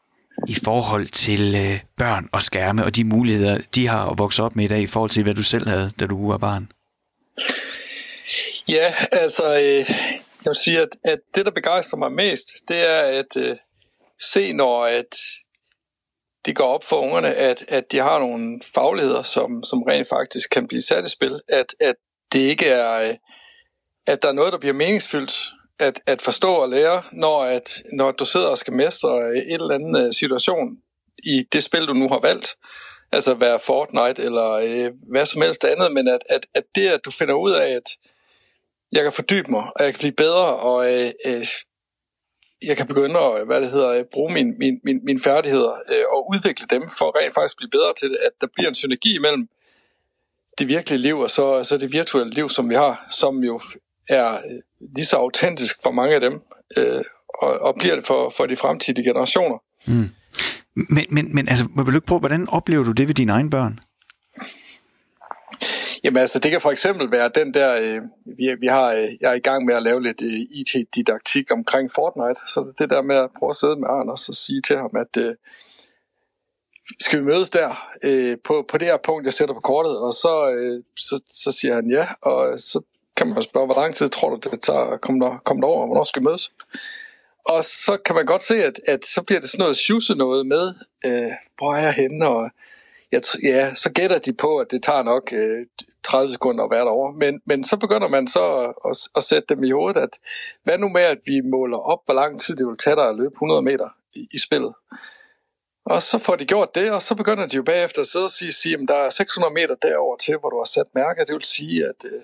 [0.49, 4.57] i forhold til øh, børn og skærme og de muligheder, de har at vokse op
[4.57, 6.69] med i dag, i forhold til, hvad du selv havde, da du var barn?
[8.69, 9.91] Ja, altså, øh,
[10.45, 13.57] jeg vil sige, at, at det, der begejstrer mig mest, det er at øh,
[14.23, 15.17] se, når at
[16.45, 20.51] det går op for ungerne, at, at de har nogle fagligheder, som, som rent faktisk
[20.51, 21.95] kan blive sat i spil, at, at
[22.33, 23.15] det ikke er, øh,
[24.07, 28.12] at der er noget, der bliver meningsfyldt, at, at forstå og lære, når, at, når
[28.12, 30.79] du sidder og skal mestre et eller andet øh, situation
[31.18, 32.57] i det spil, du nu har valgt,
[33.12, 37.05] altså være Fortnite eller øh, hvad som helst andet, men at, at, at det, at
[37.05, 37.88] du finder ud af, at
[38.92, 41.47] jeg kan fordybe mig, og jeg kan blive bedre, og øh, øh,
[42.64, 46.05] jeg kan begynde at hvad det hedder, øh, bruge min, min, min, min færdigheder øh,
[46.12, 49.14] og udvikle dem for rent faktisk blive bedre til det, at der bliver en synergi
[49.14, 49.49] imellem
[50.59, 53.61] det virkelige liv og så, så det virtuelle liv, som vi har, som jo
[54.09, 54.61] er øh,
[54.95, 56.40] lige så autentisk for mange af dem,
[56.77, 59.59] øh, og, og bliver det for, for de fremtidige generationer.
[59.88, 60.09] Mm.
[60.75, 63.51] Men, men, men altså, vil du ikke prøve, hvordan oplever du det ved dine egne
[63.51, 63.79] børn?
[66.05, 68.01] Jamen altså, det kan for eksempel være den der, øh,
[68.38, 71.90] vi, vi har, øh, jeg er i gang med at lave lidt øh, IT-didaktik omkring
[71.95, 74.90] Fortnite, så det der med at prøve at sidde med Anders og sige til ham,
[74.97, 75.35] at øh,
[77.01, 80.12] skal vi mødes der øh, på, på det her punkt, jeg sætter på kortet, og
[80.12, 82.81] så, øh, så, så siger han ja, og så
[83.16, 85.87] kan man spørge, hvor lang tid tror du, det tager at komme, der, komme derover,
[85.87, 86.53] hvornår skal vi mødes?
[87.44, 90.46] Og så kan man godt se, at, at så bliver det sådan noget sjuse noget
[90.46, 92.51] med, øh, hvor er jeg henne, og
[93.12, 95.66] jeg, ja, så gætter de på, at det tager nok øh,
[96.05, 97.12] 30 sekunder at være derovre.
[97.12, 100.18] Men, men så begynder man så at, at, at sætte dem i hovedet, at
[100.64, 103.16] hvad nu med, at vi måler op, hvor lang tid det vil tage dig at
[103.16, 104.75] løbe 100 meter i, i spillet.
[105.85, 108.31] Og så får de gjort det, og så begynder de jo bagefter at sidde og
[108.31, 111.25] sige, sige at der er 600 meter derover til, hvor du har sat mærke.
[111.25, 112.22] Det vil sige, at øh,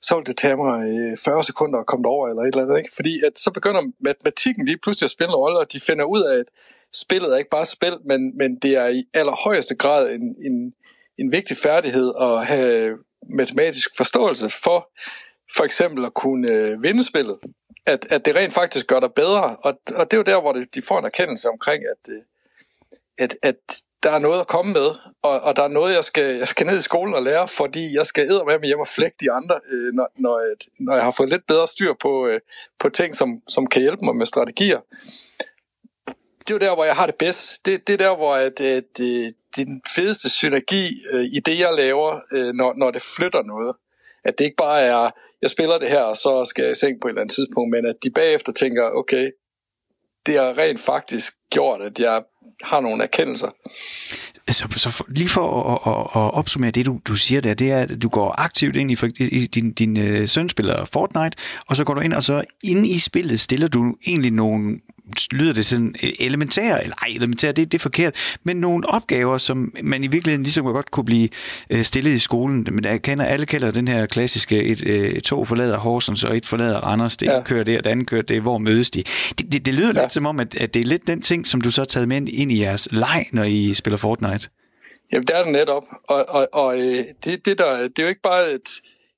[0.00, 2.78] så vil det tage mig 40 sekunder at komme derover, eller et eller andet.
[2.78, 2.94] Ikke?
[2.94, 6.22] Fordi at så begynder matematikken lige pludselig at spille en rolle, og de finder ud
[6.22, 6.48] af, at
[6.92, 10.72] spillet er ikke bare spil, men, men det er i allerhøjeste grad en, en,
[11.18, 12.98] en vigtig færdighed at have
[13.30, 14.90] matematisk forståelse for,
[15.56, 17.38] for eksempel at kunne øh, vinde spillet.
[17.86, 20.52] At, at det rent faktisk gør dig bedre, og, og det er jo der, hvor
[20.52, 22.22] det, de får en erkendelse omkring, at, øh,
[23.18, 24.90] at, at der er noget at komme med,
[25.22, 27.96] og, og der er noget, jeg skal, jeg skal ned i skolen og lære, fordi
[27.96, 30.40] jeg skal æde med hjem og flække de andre, øh, når, når,
[30.78, 32.40] når jeg har fået lidt bedre styr på, øh,
[32.78, 34.80] på ting, som, som kan hjælpe mig med strategier.
[36.38, 37.66] Det er jo der, hvor jeg har det bedst.
[37.66, 41.24] Det, det er der, hvor at, at, øh, det, det er den fedeste synergi øh,
[41.24, 43.76] i det, jeg laver, øh, når, når det flytter noget.
[44.24, 45.10] At det ikke bare er,
[45.42, 47.70] jeg spiller det her, og så skal jeg i seng på et eller andet tidspunkt,
[47.70, 49.30] men at de bagefter tænker, okay,
[50.26, 52.22] det har rent faktisk gjort, at jeg
[52.64, 53.48] har nogle erkendelser.
[54.48, 57.78] Så, så lige for at, at, at opsummere det, du, du siger der, det er,
[57.78, 61.84] at du går aktivt ind i, i din, din øh, søn spiller Fortnite, og så
[61.84, 64.78] går du ind, og så inde i spillet stiller du egentlig nogle
[65.32, 69.38] lyder det sådan øh, elementære, eller ej, elementære, det, det er forkert, men nogle opgaver,
[69.38, 71.28] som man i virkeligheden ligesom godt kunne blive
[71.70, 72.66] øh, stillet i skolen.
[72.72, 76.46] Men jeg kender, alle kalder den her klassiske, et, øh, tog forlader Horsens, og et
[76.46, 77.42] forlader Randers, det ja.
[77.42, 79.04] kører der, det andet kører det, hvor mødes de.
[79.38, 80.00] Det, det, det lyder ja.
[80.00, 82.08] lidt som om, at, at det er lidt den ting, som du så har taget
[82.08, 84.48] med ind i jeres leg, når I spiller Fortnite.
[85.12, 86.76] Jamen, det er det netop, og, og, og
[87.24, 88.68] det, det, der, det er jo ikke bare et,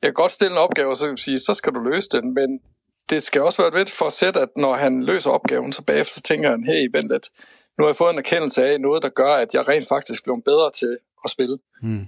[0.02, 2.34] jeg kan godt stille en opgave, og så kan sige, så skal du løse den,
[2.34, 2.60] men
[3.10, 6.12] det skal også være et for at sætte, at når han løser opgaven, så bagefter
[6.12, 7.28] så tænker han, hey, vent lidt,
[7.78, 10.40] nu har jeg fået en erkendelse af noget, der gør, at jeg rent faktisk bliver
[10.44, 11.58] bedre til at spille.
[11.82, 12.06] Mm.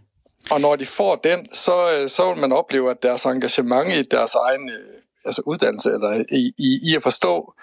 [0.51, 4.03] Og når de får den, så, øh, så vil man opleve, at deres engagement i
[4.03, 7.55] deres egen øh, altså uddannelse, eller i, i, i at forstå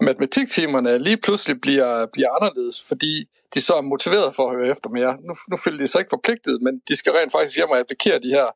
[0.00, 4.90] matematiktimerne, lige pludselig bliver, bliver anderledes, fordi de så er motiveret for at høre efter
[4.90, 5.16] mere.
[5.26, 8.18] Nu, nu føler de sig ikke forpligtet, men de skal rent faktisk hjem og applikere
[8.18, 8.46] de her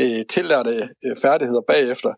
[0.00, 2.14] øh, tillærte øh, færdigheder bagefter.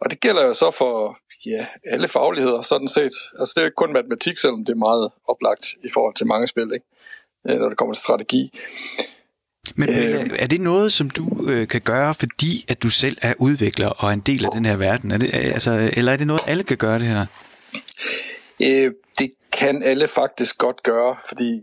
[0.00, 3.16] Og det gælder jo så for ja, alle fagligheder, sådan set.
[3.38, 6.26] Altså det er jo ikke kun matematik, selvom det er meget oplagt i forhold til
[6.26, 6.86] mange spil, ikke?
[7.48, 8.58] Øh, når det kommer til strategi.
[9.74, 13.34] Men øh, er det noget, som du øh, kan gøre, fordi at du selv er
[13.38, 15.10] udvikler og en del af den her verden?
[15.10, 17.26] Er det, altså, eller er det noget, alle kan gøre det her?
[18.62, 21.62] Øh, det kan alle faktisk godt gøre, fordi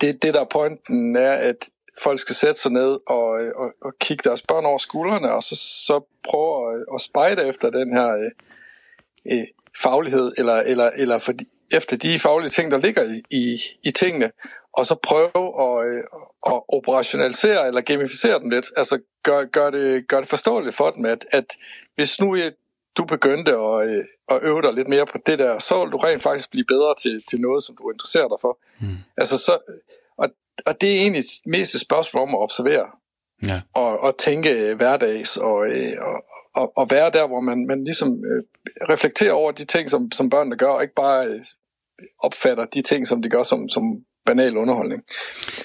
[0.00, 1.68] det, det der er pointen er, at
[2.02, 5.56] folk skal sætte sig ned og, og, og kigge deres børn over skuldrene, og så,
[5.86, 8.30] så prøve at, at spejde efter den her øh,
[9.32, 9.46] øh
[9.82, 11.32] faglighed, eller, eller, eller for,
[11.72, 14.30] efter de faglige ting, der ligger i, i, i tingene,
[14.72, 16.02] og så prøve at, øh,
[16.46, 18.66] at operationalisere eller gamificere dem lidt.
[18.76, 21.44] Altså gør, gør, det, gør det forståeligt for dem, at, at
[21.94, 22.34] hvis nu
[22.98, 25.96] du begyndte at, øh, at øve dig lidt mere på det der, så vil du
[25.96, 28.58] rent faktisk blive bedre til, til noget, som du interesserer dig for.
[28.80, 28.86] Mm.
[29.16, 29.58] Altså så,
[30.66, 32.86] og det er egentlig mest et spørgsmål om at observere.
[33.46, 33.60] Ja.
[33.74, 38.24] Og, og tænke hverdags og, øh, og, og, og være der, hvor man, man ligesom
[38.24, 38.42] øh,
[38.90, 41.44] reflekterer over de ting, som, som børnene gør, og ikke bare øh,
[42.18, 43.82] opfatter de ting, som de gør som, som
[44.28, 45.02] banal underholdning.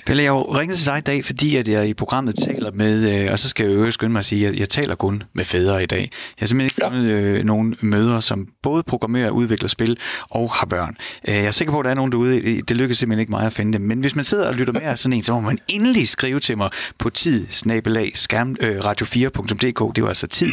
[0.05, 3.23] Pelle, jeg har ringet til dig i dag, fordi at jeg i programmet taler med,
[3.23, 5.45] øh, og så skal jeg jo skynde mig at sige, at jeg taler kun med
[5.45, 5.99] fædre i dag.
[5.99, 7.39] Jeg har simpelthen ikke fundet ja.
[7.39, 9.97] øh, nogle mødre, som både programmerer, udvikler spil
[10.29, 10.97] og har børn.
[11.27, 13.45] Øh, jeg er sikker på, at der er nogen derude, det lykkes simpelthen ikke mig
[13.45, 13.81] at finde dem.
[13.81, 16.57] Men hvis man sidder og lytter med sådan en, så må man endelig skrive til
[16.57, 17.47] mig på tid
[18.15, 19.95] skærm, øh, radio4.dk.
[19.95, 20.51] Det var altså tid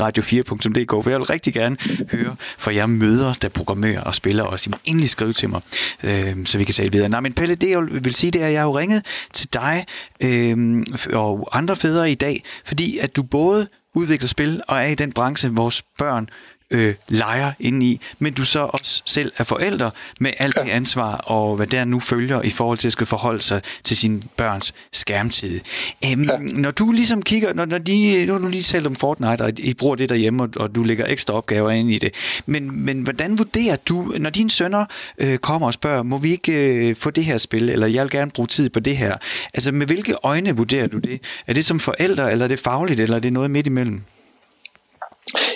[0.00, 1.76] radio4.dk, for jeg vil rigtig gerne
[2.10, 5.60] høre fra jer møder, der programmerer og spiller, og så endelig skrive til mig,
[6.04, 7.08] øh, så vi kan tale videre.
[7.18, 9.48] Nej, men Pelle, det jeg vil sige, det er, at jeg har jo ringet til
[9.52, 9.86] dig
[10.24, 14.94] øh, og andre fædre i dag, fordi at du både udvikler spil og er i
[14.94, 16.28] den branche, vores børn
[16.70, 21.14] øh, leger ind i, men du så også selv er forælder med alt det ansvar
[21.16, 24.74] og hvad der nu følger i forhold til at skulle forholde sig til sine børns
[24.92, 25.60] skærmtid.
[26.04, 26.38] Øhm, ja.
[26.38, 29.58] Når du ligesom kigger, når, når de, nu har du lige talt om Fortnite, og
[29.58, 32.14] I bruger det derhjemme, og, og du lægger ekstra opgaver ind i det,
[32.46, 34.84] men, men hvordan vurderer du, når dine sønner
[35.18, 38.10] øh, kommer og spørger, må vi ikke øh, få det her spil, eller jeg vil
[38.10, 39.16] gerne bruge tid på det her,
[39.54, 41.20] altså med hvilke øjne vurderer du det?
[41.46, 44.02] Er det som forældre, eller er det fagligt, eller er det noget midt imellem?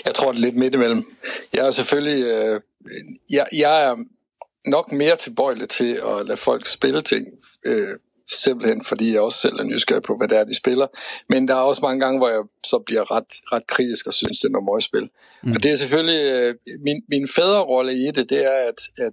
[0.06, 1.04] Jeg tror, det er lidt midt imellem.
[1.52, 2.24] Jeg er selvfølgelig...
[2.24, 2.60] Øh,
[3.30, 3.96] jeg, jeg er
[4.66, 7.26] nok mere tilbøjelig til at lade folk spille ting,
[7.64, 7.98] øh,
[8.32, 10.86] simpelthen fordi jeg også selv er nysgerrig på, hvad det er, de spiller.
[11.28, 14.38] Men der er også mange gange, hvor jeg så bliver ret, ret kritisk og synes,
[14.38, 15.10] det er noget møgspil.
[15.42, 15.52] Mm.
[15.52, 16.32] Og det er selvfølgelig...
[16.32, 19.12] Øh, min, min fædrerolle i det, det er, at, at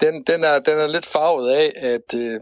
[0.00, 2.14] den, den, er, den er lidt farvet af, at...
[2.16, 2.40] Øh,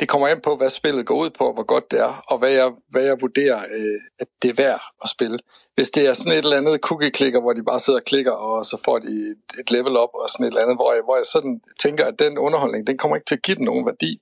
[0.00, 2.50] det kommer an på, hvad spillet går ud på, hvor godt det er, og hvad
[2.50, 5.38] jeg, hvad jeg vurderer, øh, at det er værd at spille.
[5.74, 8.64] Hvis det er sådan et eller andet cookie-klikker, hvor de bare sidder og klikker, og
[8.64, 11.26] så får de et level op og sådan et eller andet, hvor jeg, hvor jeg
[11.26, 14.20] sådan tænker, at den underholdning, den kommer ikke til at give den nogen værdi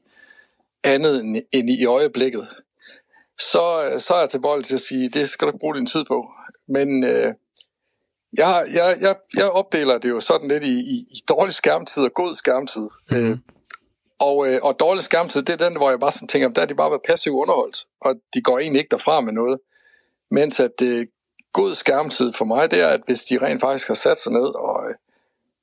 [0.84, 2.48] andet end i øjeblikket,
[3.38, 6.04] så, så er jeg tilbøjelig til at sige, det skal du ikke bruge din tid
[6.04, 6.30] på.
[6.68, 7.34] Men øh,
[8.32, 12.14] jeg, jeg, jeg, jeg opdeler det jo sådan lidt i, i, i dårlig skærmtid og
[12.14, 12.88] god skærmtid.
[13.10, 13.16] Mm.
[13.16, 13.38] Øh,
[14.18, 16.66] og, øh, og dårlig skærmtid, det er den, hvor jeg bare sådan tænker, der er
[16.66, 19.58] de bare været passiv underholdt, og de går egentlig ikke derfra med noget.
[20.30, 21.06] Mens at øh,
[21.52, 24.54] god skærmtid for mig, det er, at hvis de rent faktisk har sat sig ned
[24.54, 24.94] og øh,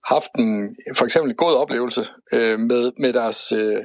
[0.06, 3.84] haft en, for eksempel en god oplevelse øh, med, med, deres, øh,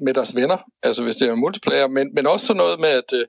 [0.00, 3.12] med deres venner, altså hvis det er multiplayer, men, men også sådan noget med, at,
[3.14, 3.26] øh,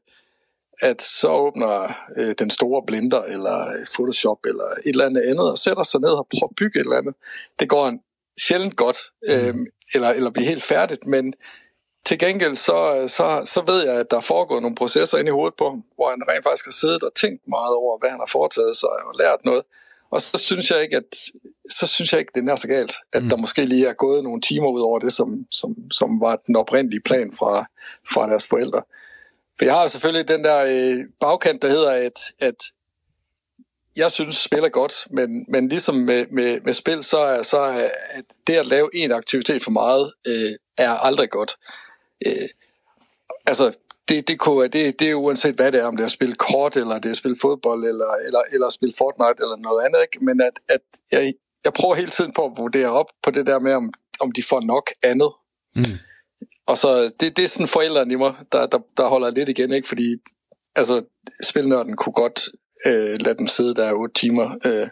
[0.82, 5.58] at så åbner øh, den store blender, eller Photoshop, eller et eller andet andet, og
[5.58, 7.16] sætter sig ned og prøver at bygge et eller andet.
[7.60, 8.00] Det går en
[8.42, 9.56] sjældent godt, øh,
[9.94, 11.34] eller, eller blive helt færdigt, men
[12.06, 15.32] til gengæld så, så, så ved jeg, at der er foregået nogle processer ind i
[15.32, 18.20] hovedet på ham, hvor han rent faktisk har siddet og tænkt meget over, hvad han
[18.20, 19.64] har foretaget sig og lært noget.
[20.12, 21.04] Og så synes jeg ikke, at
[21.70, 23.30] så synes jeg ikke, det er så galt, at mm.
[23.30, 26.56] der måske lige er gået nogle timer ud over det, som, som, som var den
[26.56, 27.66] oprindelige plan fra,
[28.14, 28.82] fra deres forældre.
[29.58, 32.56] For jeg har selvfølgelig den der øh, bagkant, der hedder, at, at
[33.96, 37.60] jeg synes, spil er godt, men, men ligesom med, med, med spil, så er, så
[37.60, 41.56] er at det at lave en aktivitet for meget, øh, er aldrig godt.
[42.26, 42.48] Øh,
[43.46, 43.74] altså,
[44.08, 46.36] det, det, kunne, det, det er uanset hvad det er, om det er at spille
[46.36, 49.86] kort, eller det er at spille fodbold, eller, eller, eller at spille Fortnite, eller noget
[49.86, 50.26] andet, ikke?
[50.26, 50.82] men at, at
[51.12, 51.34] jeg,
[51.66, 54.44] jeg prøver hele tiden på at vurdere op på det der med, om, om de
[54.44, 55.32] får nok andet.
[55.76, 55.84] Mm.
[56.66, 59.72] Og så, det, det er sådan forældrene i mig, der, der, der holder lidt igen,
[59.72, 59.88] ikke?
[59.88, 60.16] fordi
[60.76, 61.04] altså,
[61.44, 62.50] spilnørden kunne godt
[62.86, 64.88] øh, lade dem sidde der otte timer øh,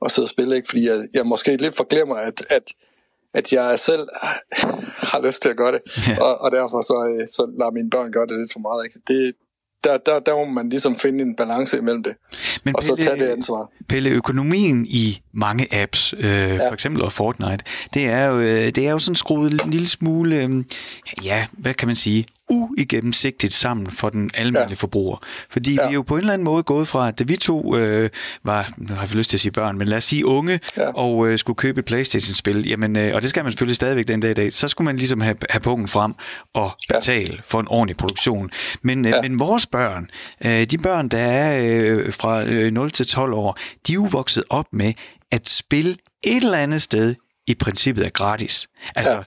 [0.00, 0.68] og sidde og spille, ikke?
[0.68, 2.62] fordi jeg, jeg måske lidt forglemmer, at, at,
[3.34, 4.08] at jeg selv
[5.10, 6.22] har lyst til at gøre det, ja.
[6.22, 8.84] og, og derfor så, øh, så lader mine børn gøre det lidt for meget.
[8.84, 8.98] Ikke?
[9.08, 9.34] Det,
[9.84, 12.14] der, der, der må man ligesom finde en balance imellem det,
[12.64, 13.70] Men og Pelle, så tage det ansvar.
[13.88, 16.68] Pelle, økonomien i mange apps, øh, ja.
[16.68, 17.64] for eksempel og Fortnite,
[17.94, 20.64] det er jo, øh, det er jo sådan skruet en lille smule, øh,
[21.24, 24.74] ja, hvad kan man sige, uigennemsigtigt sammen for den almindelige ja.
[24.74, 25.16] forbruger.
[25.50, 25.86] Fordi ja.
[25.86, 28.10] vi er jo på en eller anden måde gået fra, at vi to øh,
[28.44, 30.92] var, nu har jeg lyst til at sige børn, men lad os sige unge, ja.
[30.92, 34.20] og øh, skulle købe et Playstation-spil, jamen, øh, og det skal man selvfølgelig stadigvæk den
[34.20, 36.14] dag i dag, så skulle man ligesom have, have punkten frem
[36.54, 37.40] og betale ja.
[37.46, 38.50] for en ordentlig produktion.
[38.82, 39.22] Men, øh, ja.
[39.22, 40.08] men vores børn,
[40.44, 44.08] øh, de børn, der er øh, fra øh, 0 til 12 år, de er jo
[44.10, 44.92] vokset op med,
[45.30, 47.14] at spil et eller andet sted
[47.46, 48.68] i princippet er gratis.
[48.96, 49.22] Altså, ja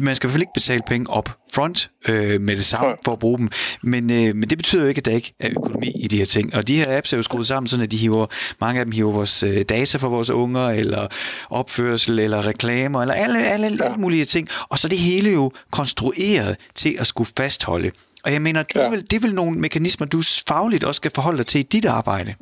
[0.00, 3.38] man skal selvfølgelig ikke betale penge op front øh, med det samme for at bruge
[3.38, 3.48] dem,
[3.82, 6.24] men, øh, men det betyder jo ikke, at der ikke er økonomi i de her
[6.24, 6.54] ting.
[6.54, 8.26] Og de her apps er jo skruet sammen, sådan at de hiver,
[8.60, 11.06] mange af dem hiver vores øh, data for vores unger, eller
[11.50, 13.96] opførsel, eller reklamer, eller alle, alle, alle ja.
[13.96, 14.48] mulige ting.
[14.68, 17.90] Og så det hele jo konstrueret til at skulle fastholde.
[18.24, 18.90] Og jeg mener, det er, ja.
[18.90, 21.84] vel, det er vel nogle mekanismer, du fagligt også skal forholde dig til i dit
[21.84, 22.34] arbejde.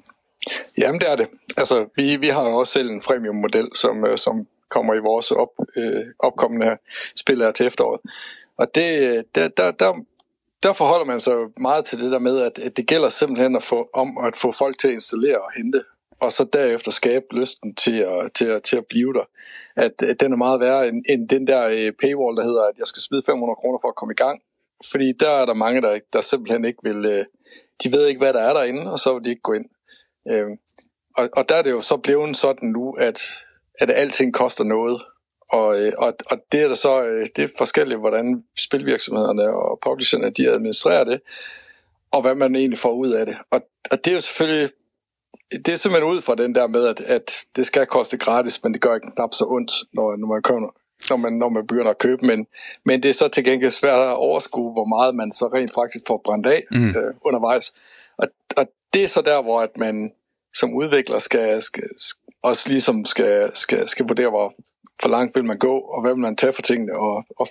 [0.78, 1.26] Jamen, det er det.
[1.56, 5.30] Altså, vi, vi har jo også selv en freemium-model, som, øh, som kommer i vores
[5.30, 6.76] op, øh, opkommende
[7.16, 8.00] spil her til efteråret.
[8.62, 9.92] Og det, der, der, der,
[10.62, 13.62] der forholder man sig meget til det der med, at, at det gælder simpelthen at
[13.62, 15.84] få, om at få folk til at installere og hente,
[16.20, 19.24] og så derefter skabe lysten til at, til at, til at blive der.
[19.76, 22.78] At, at den er meget værre end, end den der øh, paywall, der hedder, at
[22.78, 24.42] jeg skal smide 500 kroner for at komme i gang.
[24.90, 27.06] Fordi der er der mange, der, der simpelthen ikke vil...
[27.06, 27.24] Øh,
[27.84, 29.66] de ved ikke, hvad der er derinde, og så vil de ikke gå ind.
[30.30, 30.46] Øh,
[31.16, 33.20] og, og der er det jo så blevet sådan nu, at
[33.80, 35.02] at alting koster noget.
[35.52, 39.78] Og, øh, og, og det er der så øh, det er forskelligt, hvordan spilvirksomhederne og
[39.82, 41.20] publisherne de administrerer det,
[42.10, 43.36] og hvad man egentlig får ud af det.
[43.50, 44.70] Og, og det er jo selvfølgelig
[45.50, 48.72] det er simpelthen ud fra den der med, at, at det skal koste gratis, men
[48.72, 50.68] det gør ikke knap så ondt, når, når man kommer
[51.10, 52.46] når man, når man begynder at købe, men,
[52.84, 56.04] men det er så til gengæld svært at overskue, hvor meget man så rent faktisk
[56.06, 56.88] får brændt af mm.
[56.88, 57.74] øh, undervejs.
[58.16, 60.12] Og, og det er så der, hvor at man
[60.54, 61.84] som udvikler skal, skal,
[62.42, 64.54] også ligesom skal, skal, skal vurdere, hvor
[65.00, 67.48] for langt vil man gå, og hvad vil man tage for tingene, og, og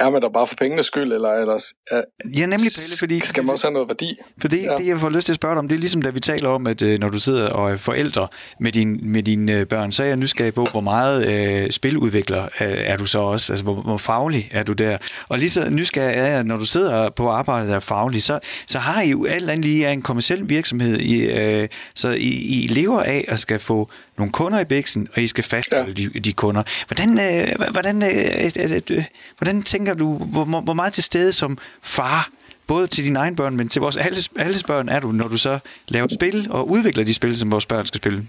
[0.00, 2.02] er man der bare for pengenes skyld, eller ellers er,
[2.36, 3.20] Ja, nemlig Pelle, fordi...
[3.24, 4.18] skal man også have noget værdi?
[4.40, 4.74] For det, ja.
[4.78, 6.48] det, jeg får lyst til at spørge dig om, det er ligesom da vi taler
[6.48, 8.28] om, at øh, når du sidder og er forældre
[8.60, 12.42] med, din, med dine øh, børn, så er jeg nysgerrig på, hvor meget øh, spiludvikler
[12.44, 13.52] øh, er du så også?
[13.52, 14.98] Altså, hvor, hvor faglig er du der?
[15.28, 18.38] Og lige så nysgerrig er jeg, når du sidder på arbejdet og er faglig, så,
[18.66, 22.66] så har I jo alt andet lige en kommersiel virksomhed, I, øh, så I, I
[22.66, 26.08] lever af at skal få nogle kunder i bæksen, og I skal fastholde ja.
[26.08, 26.62] de, de kunder.
[26.86, 29.04] Hvordan, øh, hvordan, øh, øh, øh,
[29.38, 32.30] hvordan tænker du, hvor, hvor meget til stede som far
[32.66, 35.36] både til dine egne børn, men til vores alles, alles børn er du, når du
[35.36, 35.58] så
[35.88, 38.26] laver spil og udvikler de spil, som vores børn skal spille?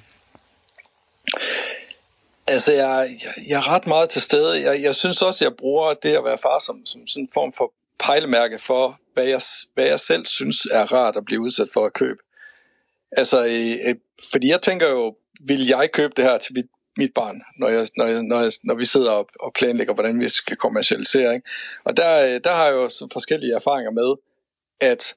[2.47, 4.61] Altså, jeg, jeg, jeg er ret meget til stede.
[4.61, 7.53] Jeg, jeg synes også, jeg bruger det at være far som, som sådan en form
[7.57, 9.41] for pejlemærke for, hvad jeg,
[9.73, 12.19] hvad jeg selv synes er rart at blive udsat for at købe.
[13.11, 13.95] Altså, øh, øh
[14.31, 15.15] fordi jeg tænker jo,
[15.47, 16.65] vil jeg købe det her til mit,
[17.01, 20.19] mit barn, når, jeg, når, jeg, når, jeg, når vi sidder og, og planlægger, hvordan
[20.19, 21.33] vi skal kommercialisere.
[21.35, 21.47] Ikke?
[21.83, 24.09] Og der, øh, der har jeg jo forskellige erfaringer med,
[24.91, 25.15] at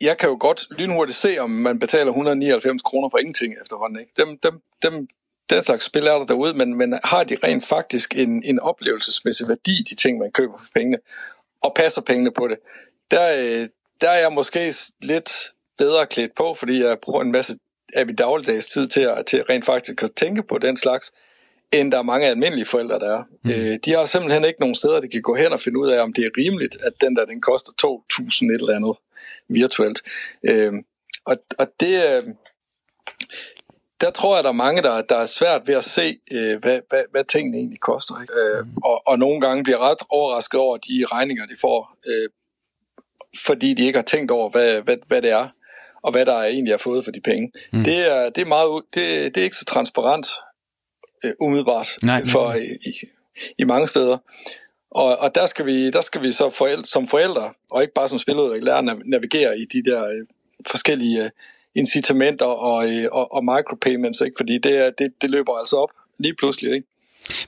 [0.00, 4.00] jeg kan jo godt lynhurtigt se, om man betaler 199 kroner for ingenting efterhånden.
[4.00, 4.12] Ikke?
[4.16, 5.08] Dem, dem, dem,
[5.50, 9.48] den slags spil er der derude, men, men har de rent faktisk en, en oplevelsesmæssig
[9.48, 10.98] værdi, de ting, man køber for pengene,
[11.62, 12.58] og passer pengene på det.
[13.10, 13.68] Der, øh,
[14.00, 15.30] der er jeg måske lidt
[15.78, 17.58] bedre klædt på, fordi jeg bruger en masse
[17.94, 21.12] af min dagligdags tid til at, til rent faktisk at tænke på den slags,
[21.72, 23.22] end der er mange almindelige forældre, der er.
[23.44, 23.50] Mm.
[23.50, 26.02] Øh, de har simpelthen ikke nogen steder, de kan gå hen og finde ud af,
[26.02, 28.96] om det er rimeligt, at den der, den koster 2.000 et eller andet
[29.48, 30.02] virtuelt.
[30.48, 30.72] Øh,
[31.24, 32.22] og, og det, øh,
[34.00, 36.80] der tror jeg, der er mange, der, der er svært ved at se, øh, hvad,
[36.88, 38.20] hvad, hvad tingene egentlig koster.
[38.22, 38.34] Ikke?
[38.34, 42.28] Øh, og, og nogle gange bliver ret overrasket over de regninger, de får, øh,
[43.46, 45.48] fordi de ikke har tænkt over, hvad, hvad, hvad det er,
[46.02, 47.52] og hvad der egentlig er fået for de penge.
[47.72, 47.84] Mm.
[47.84, 50.26] Det, er, det, er meget, det, det er ikke så transparent
[51.24, 52.92] øh, umiddelbart Nej, for, i, i,
[53.58, 54.18] i mange steder.
[54.90, 58.08] Og, og der, skal vi, der skal vi så forældre, som forældre, og ikke bare
[58.08, 60.26] som spiludvikler, lære at navigere i de der øh,
[60.70, 61.30] forskellige øh,
[61.74, 64.34] incitamenter og, øh, og, og micropayments, ikke?
[64.36, 66.74] fordi det, er, det, det løber altså op lige pludselig.
[66.74, 66.86] Ikke?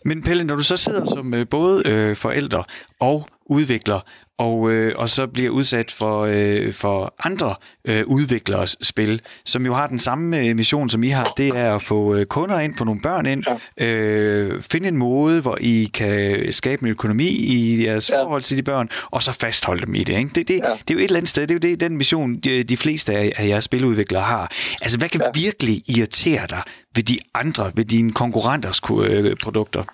[0.05, 2.65] Men Pelle, når du så sidder som øh, både øh, forældre
[3.01, 4.01] og udvikler,
[4.41, 9.75] og, øh, og så bliver udsat for, øh, for andre øh, udviklers spil, som jo
[9.75, 11.33] har den samme øh, mission, som I har.
[11.37, 13.45] Det er at få øh, kunder ind, få nogle børn ind,
[13.79, 13.87] ja.
[13.87, 18.23] øh, finde en måde, hvor I kan skabe en økonomi i jeres ja.
[18.23, 20.19] forhold til de børn, og så fastholde dem i det.
[20.19, 20.31] Ikke?
[20.35, 20.71] Det, det, ja.
[20.71, 22.77] det er jo et eller andet sted, det er jo det, den mission, de, de
[22.77, 24.53] fleste af, af jeres spiludviklere har.
[24.83, 25.41] Altså, hvad kan ja.
[25.41, 26.63] virkelig irritere dig
[26.95, 29.85] ved de andre, ved dine konkurrenters øh, produkter?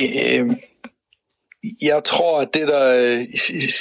[0.00, 0.50] Øh
[1.82, 3.20] jeg tror, at det, der øh,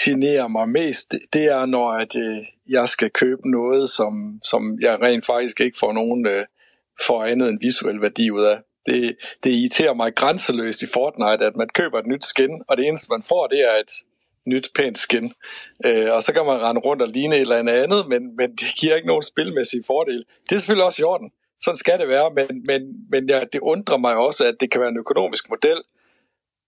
[0.05, 5.01] generer mig mest, det er, når at, øh, jeg skal købe noget, som, som jeg
[5.01, 6.45] rent faktisk ikke får nogen øh,
[7.07, 8.59] for andet end visuel værdi ud af.
[8.85, 12.87] Det, det irriterer mig grænseløst i Fortnite, at man køber et nyt skin, og det
[12.87, 13.91] eneste, man får, det er et
[14.45, 15.33] nyt, pænt skin.
[15.85, 18.67] Øh, og så kan man rende rundt og ligne et eller andet, men, men det
[18.79, 20.25] giver ikke nogen spilmæssige fordel.
[20.49, 21.31] Det er selvfølgelig også i orden.
[21.59, 24.81] Sådan skal det være, men, men, men ja, det undrer mig også, at det kan
[24.81, 25.81] være en økonomisk model,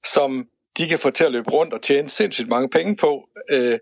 [0.05, 0.47] som
[0.77, 3.29] de kan få til at løbe rundt og tjene sindssygt mange penge på.
[3.49, 3.79] Øh,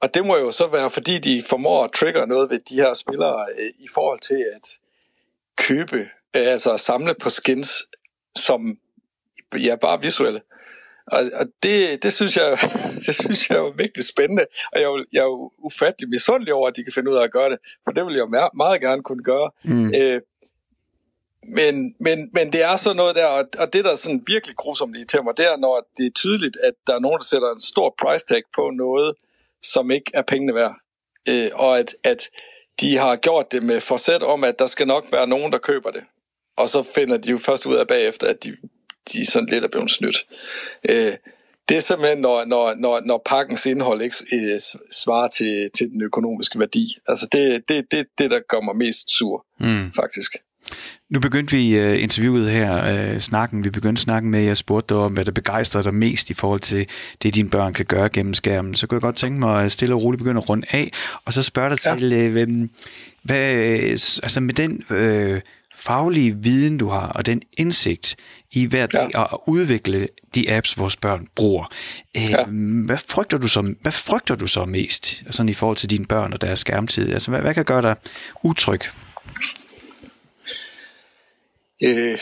[0.00, 2.94] og det må jo så være, fordi de formår at trigge noget ved de her
[2.94, 4.78] spillere øh, i forhold til at
[5.56, 5.98] købe,
[6.36, 7.82] øh, altså at samle på skins,
[8.36, 8.78] som
[9.58, 10.40] ja, bare visuelle.
[11.06, 12.58] Og, og det, det, synes jeg,
[13.06, 16.76] det synes jeg er virkelig spændende, og jeg, jeg er jo ufattelig misundelig over, at
[16.76, 19.22] de kan finde ud af at gøre det, for det vil jeg meget gerne kunne
[19.22, 19.50] gøre.
[19.64, 19.94] Mm.
[19.94, 20.20] Øh,
[21.48, 23.26] men, men, men det er så noget der,
[23.58, 26.56] og det der er sådan virkelig grusomt i mig, det er, når det er tydeligt,
[26.64, 29.14] at der er nogen, der sætter en stor price tag på noget,
[29.62, 30.74] som ikke er pengene værd.
[31.28, 32.30] Øh, og at, at
[32.80, 35.90] de har gjort det med forsæt om, at der skal nok være nogen, der køber
[35.90, 36.02] det.
[36.56, 38.56] Og så finder de jo først ud af bagefter, at de,
[39.12, 40.26] de sådan lidt er blevet snydt.
[40.88, 41.14] Øh,
[41.68, 44.60] det er simpelthen, når, når, når, når pakkens indhold ikke øh,
[44.92, 46.98] svarer til, til den økonomiske værdi.
[47.08, 49.92] Altså det det, det, det, der gør mig mest sur, mm.
[49.92, 50.36] faktisk.
[51.10, 55.02] Nu begyndte vi uh, interviewet her, uh, snakken, vi begyndte snakken med, jeg spurgte dig
[55.02, 56.86] om, hvad der begejstrer dig mest i forhold til
[57.22, 58.74] det, dine børn kan gøre gennem skærmen.
[58.74, 60.92] Så kunne jeg godt tænke mig at stille og roligt begynde at runde af,
[61.24, 61.96] og så spørge dig ja.
[61.96, 62.68] til, uh,
[63.22, 63.52] hvad,
[64.22, 65.40] altså med den uh,
[65.76, 68.16] faglige viden, du har, og den indsigt
[68.52, 69.22] i hver dag ja.
[69.22, 71.64] at udvikle de apps, vores børn bruger.
[72.18, 72.44] Uh, ja.
[72.86, 76.32] hvad, frygter du så, hvad frygter du så mest altså i forhold til dine børn
[76.32, 77.12] og deres skærmtid?
[77.12, 77.96] Altså, hvad, hvad kan gøre dig
[78.44, 78.80] utryg?
[81.84, 82.18] Øh,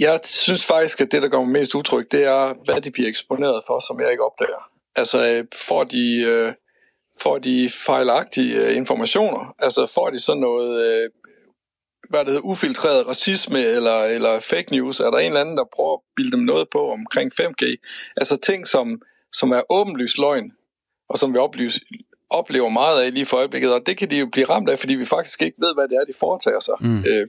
[0.00, 3.08] jeg synes faktisk, at det, der gør mig mest utryg, det er, hvad de bliver
[3.08, 4.62] eksponeret for, som jeg ikke opdager.
[4.96, 6.52] Altså, øh, får de, øh,
[7.22, 9.54] får de fejlagtige øh, informationer?
[9.58, 11.10] Altså får de sådan noget, øh,
[12.10, 15.00] hvad det hedder, ufiltreret racisme eller, eller fake news?
[15.00, 17.64] Er der en eller anden, der prøver at bilde dem noget på omkring 5G?
[18.16, 19.02] Altså ting, som,
[19.32, 20.52] som er åbenlyst løgn,
[21.08, 21.80] og som vi oplyse,
[22.30, 24.94] oplever meget af lige for øjeblikket, og det kan de jo blive ramt af, fordi
[24.94, 26.74] vi faktisk ikke ved, hvad det er, de foretager sig.
[26.80, 27.04] Mm.
[27.08, 27.26] Øh,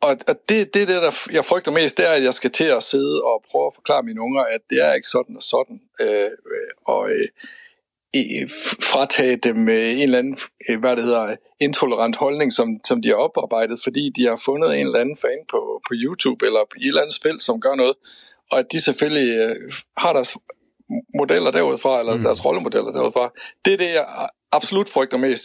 [0.00, 2.64] og, og det, det, det, der jeg frygter mest, det er, at jeg skal til
[2.64, 5.80] at sidde og prøve at forklare mine unger, at det er ikke sådan og sådan.
[6.00, 6.30] Øh,
[6.86, 7.28] og øh,
[8.82, 10.38] fratage dem øh, en eller anden,
[10.68, 14.80] øh, hvad det hedder, intolerant holdning, som, som de har oparbejdet, fordi de har fundet
[14.80, 17.74] en eller anden fan på, på YouTube eller på et eller andet spil, som gør
[17.74, 17.94] noget,
[18.50, 19.56] og at de selvfølgelig øh,
[19.96, 20.36] har deres
[21.18, 22.22] modeller derudfra, eller mm.
[22.22, 23.32] deres rollemodeller derudfra.
[23.64, 25.44] Det er det, jeg absolut frygter mest.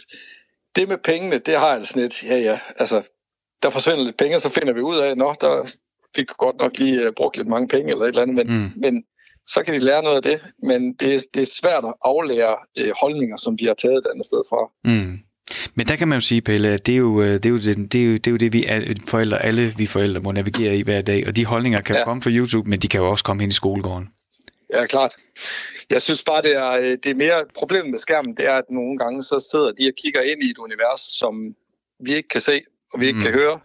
[0.76, 3.02] Det med pengene, det har jeg sådan lidt, ja ja, altså,
[3.62, 5.72] der forsvinder lidt penge, og så finder vi ud af, nå, der
[6.16, 8.70] fik du godt nok lige brugt lidt mange penge, eller et eller andet, men, mm.
[8.76, 9.04] men
[9.46, 12.92] så kan de lære noget af det, men det, det er svært at aflære øh,
[13.00, 14.70] holdninger, som de har taget et andet sted fra.
[14.84, 15.18] Mm.
[15.74, 17.92] Men der kan man jo sige, Pelle, det er jo øh, det, er jo det,
[17.92, 20.76] det, er jo, det, er jo det vi er, forældre, alle vi forældre må navigere
[20.76, 22.04] i hver dag, og de holdninger kan ja.
[22.04, 24.08] komme fra YouTube, men de kan jo også komme hen i skolegården.
[24.74, 25.16] Ja, klart.
[25.90, 28.64] Jeg synes bare, det er, øh, det er mere problemet med skærmen, det er, at
[28.70, 31.54] nogle gange så sidder de og kigger ind i et univers, som
[32.00, 32.60] vi ikke kan se,
[32.96, 33.24] og vi ikke mm.
[33.24, 33.60] kan høre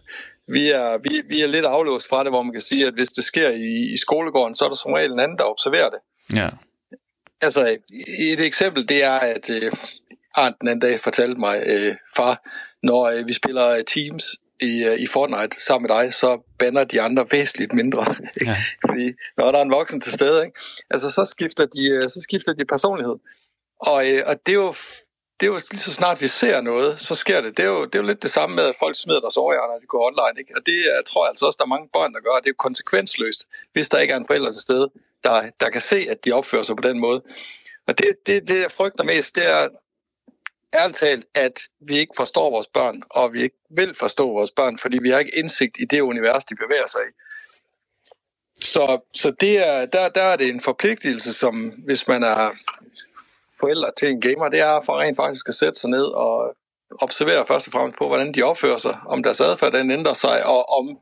[0.48, 3.08] vi er, vi, vi er lidt aflåst fra det, hvor man kan sige, at hvis
[3.08, 5.98] det sker i, i skolegården, så er der som regel en anden, der observerer det.
[6.36, 6.48] Ja.
[7.40, 7.76] Altså,
[8.18, 9.72] et eksempel, det er, at øh,
[10.34, 12.42] Arndt den anden dag fortalte mig, øh, far,
[12.82, 14.24] når øh, vi spiller øh, Teams
[14.60, 18.14] i, øh, i Fortnite sammen med dig, så banner de andre væsentligt mindre.
[18.46, 18.56] Ja.
[18.86, 20.60] Fordi når der er en voksen til stede, ikke?
[20.90, 23.14] Altså, så skifter de, øh, så skifter de personlighed.
[23.80, 24.74] Og, øh, og det er jo
[25.42, 27.56] det er jo lige så snart vi ser noget, så sker det.
[27.56, 29.74] Det er jo, det er jo lidt det samme med, at folk smider deres overhjerner,
[29.74, 30.40] når de går online.
[30.40, 30.52] Ikke?
[30.56, 32.30] Og det jeg tror jeg altså også, der er mange børn, der gør.
[32.30, 34.90] Det er jo konsekvensløst, hvis der ikke er en forælder til stede,
[35.24, 37.22] der, der kan se, at de opfører sig på den måde.
[37.86, 39.68] Og det, det, det jeg frygter mest, det er
[40.74, 44.78] ærligt talt, at vi ikke forstår vores børn, og vi ikke vil forstå vores børn,
[44.78, 47.12] fordi vi har ikke indsigt i det univers, de bevæger sig i.
[48.64, 52.50] Så, så det er, der, der er det en forpligtelse, som hvis man er
[53.62, 56.54] forældre til en gamer, det er for rent faktisk at sætte sig ned og
[57.00, 60.46] observere først og fremmest på, hvordan de opfører sig, om deres adfærd den ændrer sig,
[60.46, 60.98] og om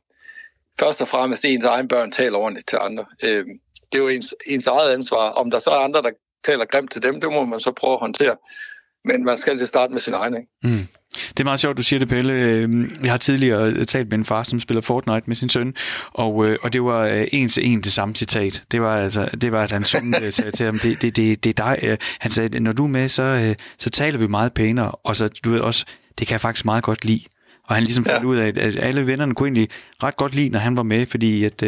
[0.81, 3.05] først og fremmest ens egen børn taler ordentligt til andre.
[3.25, 3.45] Øh,
[3.93, 5.31] det er jo ens, ens eget ansvar.
[5.31, 6.11] Om der så er andre, der
[6.45, 8.37] taler grimt til dem, det må man så prøve at håndtere.
[9.05, 10.35] Men man skal lige starte med sin egen.
[10.37, 10.49] Ikke?
[10.63, 10.87] Mm.
[11.15, 12.33] Det er meget sjovt, du siger det, Pelle.
[12.33, 15.75] Øhm, jeg har tidligere talt med en far, som spiller Fortnite med sin søn,
[16.13, 18.63] og, øh, og det var øh, en til en det samme citat.
[18.71, 21.45] Det var, altså, det var at hans søn øh, sagde til ham, det, det, det,
[21.45, 21.99] det er dig.
[22.21, 25.51] Han sagde, når du er med, så, så taler vi meget pænere, og så du
[25.51, 25.85] ved også,
[26.19, 27.23] det kan jeg faktisk meget godt lide.
[27.65, 28.27] Og han ligesom fandt ja.
[28.27, 29.69] ud af, at alle vennerne kunne egentlig
[30.03, 31.63] ret godt lide, når han var med, fordi at,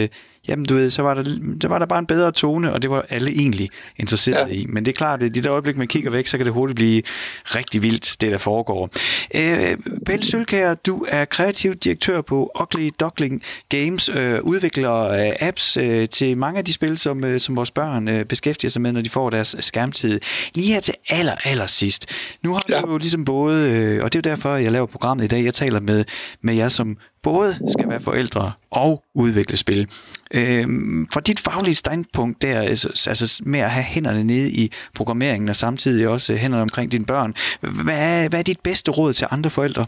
[0.49, 1.25] jamen du ved, så var, der,
[1.63, 4.55] så var der bare en bedre tone, og det var alle egentlig interesseret ja.
[4.55, 4.67] i.
[4.69, 6.77] Men det er klart, at i det øjeblik, man kigger væk, så kan det hurtigt
[6.77, 7.03] blive
[7.45, 8.91] rigtig vildt, det der foregår.
[9.35, 9.77] Øh,
[10.07, 16.09] Pelle Sølkær, du er kreativ direktør på Ugly Duckling Games, øh, udvikler øh, apps øh,
[16.09, 19.01] til mange af de spil, som, øh, som vores børn øh, beskæftiger sig med, når
[19.01, 20.21] de får deres skærmtid.
[20.55, 22.07] Lige her til aller, aller sidst.
[22.43, 22.81] Nu har ja.
[22.81, 25.45] du jo ligesom både, øh, og det er jo derfor, jeg laver programmet i dag,
[25.45, 26.05] jeg taler med,
[26.41, 29.89] med jer som både skal være forældre og udvikle spil.
[30.35, 35.49] Øhm, fra dit faglige standpunkt der, altså, altså med at have hænderne nede i programmeringen
[35.49, 39.27] og samtidig også hænderne omkring dine børn, hvad er, hvad er dit bedste råd til
[39.31, 39.87] andre forældre?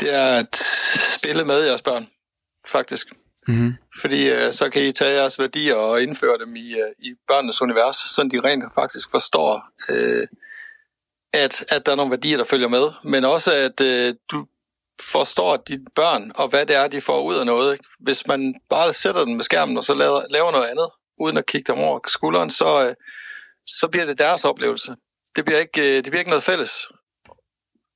[0.00, 0.56] Det er at
[1.16, 2.06] spille med jeres børn,
[2.68, 3.06] faktisk.
[3.48, 3.74] Mm-hmm.
[4.00, 7.62] Fordi uh, så kan I tage jeres værdier og indføre dem i, uh, i børnenes
[7.62, 10.26] univers, så de rent faktisk forstår, uh,
[11.32, 14.46] at, at der er nogle værdier, der følger med, men også at uh, du
[15.02, 17.80] forstår dine børn, og hvad det er, de får ud af noget.
[18.00, 20.88] Hvis man bare sætter dem med skærmen, og så laver, laver noget andet,
[21.18, 22.94] uden at kigge dem over skulderen, så, øh,
[23.66, 24.96] så bliver det deres oplevelse.
[25.36, 26.88] Det bliver ikke, øh, det bliver ikke noget fælles.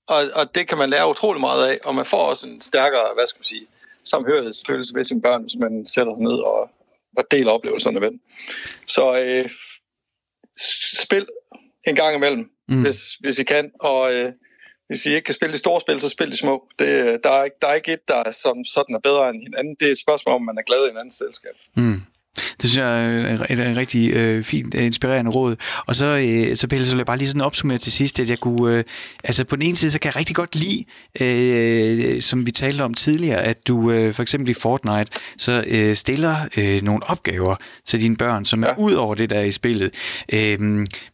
[0.08, 3.14] Og, og det kan man lære utrolig meget af, og man får også en stærkere,
[3.14, 3.66] hvad skal man sige,
[4.04, 6.70] samhørighedsfølelse ved sine børn, hvis man sætter dem ned og,
[7.16, 8.20] og deler oplevelserne med dem.
[8.86, 9.50] Så øh,
[11.02, 11.26] spil
[11.86, 12.82] en gang imellem, mm.
[12.82, 14.32] hvis, hvis I kan, og øh,
[14.94, 16.68] hvis I ikke kan spille de store spil, så spil de små.
[16.78, 16.88] Det,
[17.24, 19.74] der, er der er ikke et, der er som sådan er bedre end hinanden.
[19.80, 21.56] Det er et spørgsmål, om man er glad i en anden selskab.
[21.76, 22.00] Mm.
[22.62, 25.56] Det synes jeg er et, et rigtig øh, fint, øh, inspirerende råd.
[25.86, 28.30] Og så, øh, så Pelle, så vil jeg bare lige sådan opsummere til sidst, at
[28.30, 28.84] jeg kunne, øh,
[29.24, 30.84] altså på den ene side, så kan jeg rigtig godt lide,
[31.20, 35.94] øh, som vi talte om tidligere, at du øh, for eksempel i Fortnite, så øh,
[35.94, 38.70] stiller øh, nogle opgaver til dine børn, som ja.
[38.70, 39.90] er ud over det, der er i spillet.
[40.32, 40.60] Øh,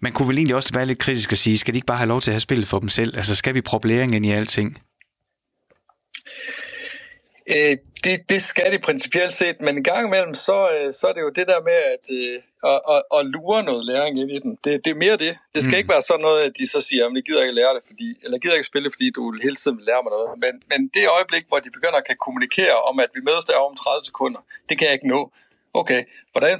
[0.01, 2.09] man kunne vel egentlig også være lidt kritisk og sige, skal de ikke bare have
[2.09, 3.17] lov til at have spillet for dem selv?
[3.17, 4.79] Altså skal vi proppe læring ind i alting?
[7.55, 11.13] Øh, det, det skal det principielt set, men en gang imellem, så, øh, så er
[11.13, 12.37] det jo det der med at, øh,
[12.71, 14.53] at, at, at lure noget læring ind i den.
[14.65, 15.35] Det, det er mere det.
[15.55, 15.81] Det skal mm.
[15.81, 18.09] ikke være sådan noget, at de så siger, at jeg gider ikke lære det, fordi,
[18.25, 20.29] eller gider ikke spille, fordi du hele tiden vil lære mig noget.
[20.45, 23.57] Men, men det øjeblik, hvor de begynder at kan kommunikere om, at vi mødes der
[23.69, 25.21] om 30 sekunder, det kan jeg ikke nå.
[25.75, 26.01] Okay,
[26.33, 26.57] hvordan,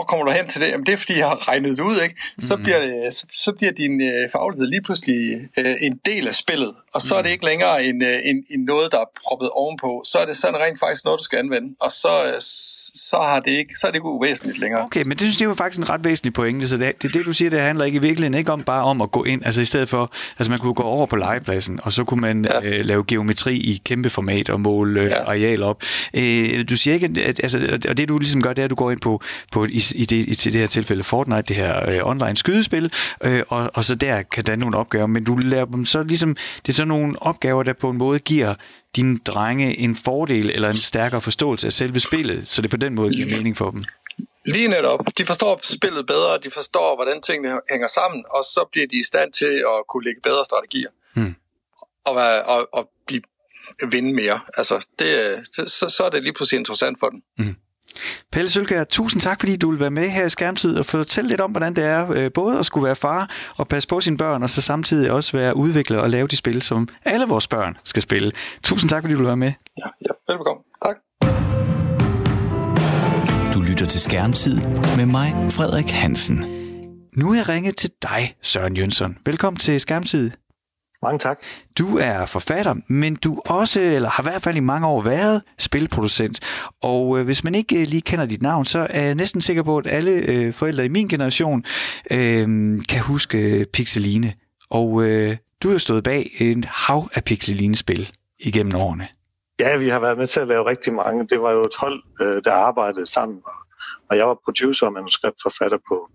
[0.00, 0.68] hvor kommer du hen til det?
[0.68, 2.14] Jamen, det er, fordi jeg har regnet det ud, ikke?
[2.38, 2.62] Så, mm.
[2.62, 5.18] bliver, det, så, så bliver din øh, faglighed lige pludselig
[5.58, 7.18] øh, en del af spillet, og så mm.
[7.18, 7.32] er det mm.
[7.32, 10.02] ikke længere en, øh, en, en noget, der er proppet ovenpå.
[10.10, 12.40] Så er det sådan rent faktisk noget, du skal anvende, og så, øh,
[13.10, 14.84] så, har det ikke, så er det ikke uvæsentligt længere.
[14.84, 17.26] Okay, men det synes jeg jo faktisk en ret væsentlig pointe, så det, det, det
[17.26, 19.60] du siger, det handler ikke i virkeligheden ikke om bare om at gå ind, altså
[19.60, 22.60] i stedet for, altså man kunne gå over på legepladsen, og så kunne man ja.
[22.62, 25.24] øh, lave geometri i kæmpe format og måle øh, ja.
[25.24, 25.82] areal op.
[26.14, 28.74] Øh, du siger ikke, at, altså, og det du ligesom gør, det er, at du
[28.74, 29.22] går ind på,
[29.52, 32.92] på i, i, det, i det her tilfælde Fortnite, det her øh, online skydespil,
[33.24, 36.36] øh, og, og så der kan danne nogle opgaver, men du lærer dem så ligesom,
[36.66, 38.54] det er så nogle opgaver, der på en måde giver
[38.96, 42.94] dine drenge en fordel eller en stærkere forståelse af selve spillet, så det på den
[42.94, 43.84] måde giver mening for dem.
[44.46, 45.00] Lige netop.
[45.18, 49.02] De forstår spillet bedre, de forstår, hvordan tingene hænger sammen, og så bliver de i
[49.02, 50.90] stand til at kunne lægge bedre strategier.
[51.14, 51.34] Hmm.
[52.04, 53.22] Og, være, og, og blive,
[53.90, 54.40] vinde mere.
[54.56, 55.10] Altså, det,
[55.70, 57.22] så, så er det lige pludselig interessant for dem.
[57.38, 57.56] Hmm.
[58.32, 61.40] Pelle Sølgaard, tusind tak, fordi du vil være med her i Skærmtid og fortælle lidt
[61.40, 64.42] om, hvordan det er øh, både at skulle være far og passe på sine børn,
[64.42, 68.02] og så samtidig også være udvikler og lave de spil, som alle vores børn skal
[68.02, 68.32] spille.
[68.62, 69.52] Tusind tak, fordi du vil være med.
[69.78, 70.62] Ja, ja velbekomme.
[70.84, 70.96] Tak.
[73.54, 74.56] Du lytter til Skærmtid
[74.96, 76.44] med mig, Frederik Hansen.
[77.16, 79.16] Nu er jeg ringet til dig, Søren Jønsson.
[79.26, 80.30] Velkommen til Skærmtid.
[81.02, 81.38] Mange tak.
[81.78, 85.42] Du er forfatter, men du også, eller har i hvert fald i mange år været
[85.58, 86.40] spilproducent.
[86.82, 89.62] Og øh, hvis man ikke øh, lige kender dit navn, så er jeg næsten sikker
[89.62, 91.64] på, at alle øh, forældre i min generation
[92.10, 92.46] øh,
[92.88, 94.32] kan huske Pixeline.
[94.70, 99.08] Og øh, du har stået bag en hav af Pixeline-spil igennem årene.
[99.60, 101.26] Ja, vi har været med til at lave rigtig mange.
[101.26, 103.38] Det var jo et hold, øh, der arbejdede sammen.
[104.10, 106.10] Og jeg var producer og manuskriptforfatter på,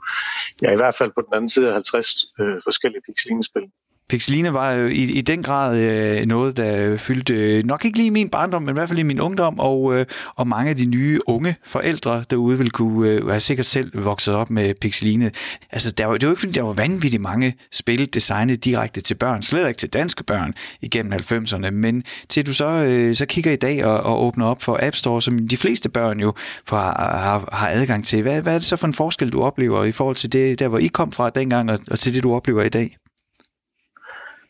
[0.62, 3.64] ja i hvert fald på den anden side af 50 øh, forskellige Pixeline-spil.
[4.10, 8.12] Pixeline var jo i, i den grad øh, noget, der fyldte øh, nok ikke lige
[8.12, 10.86] min barndom, men i hvert fald i min ungdom, og, øh, og mange af de
[10.86, 15.32] nye unge forældre derude vil kunne øh, have sikkert selv vokset op med Pixeline.
[15.72, 19.16] Altså, der var, det var ikke fordi, der var vanvittigt mange spil designet direkte til
[19.16, 23.52] børn, slet ikke til danske børn igennem 90'erne, men til du så, øh, så kigger
[23.52, 26.34] i dag og, og åbner op for App Store, som de fleste børn jo
[26.66, 28.22] får, har, har adgang til.
[28.22, 30.68] Hvad, hvad er det så for en forskel, du oplever i forhold til det, der
[30.68, 32.98] hvor I kom fra dengang, og, og til det, du oplever i dag?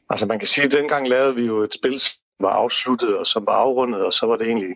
[0.10, 3.28] Altså man kan sige, at dengang lavede vi jo et spil, som var afsluttet og
[3.28, 4.76] som var afrundet, og så var det egentlig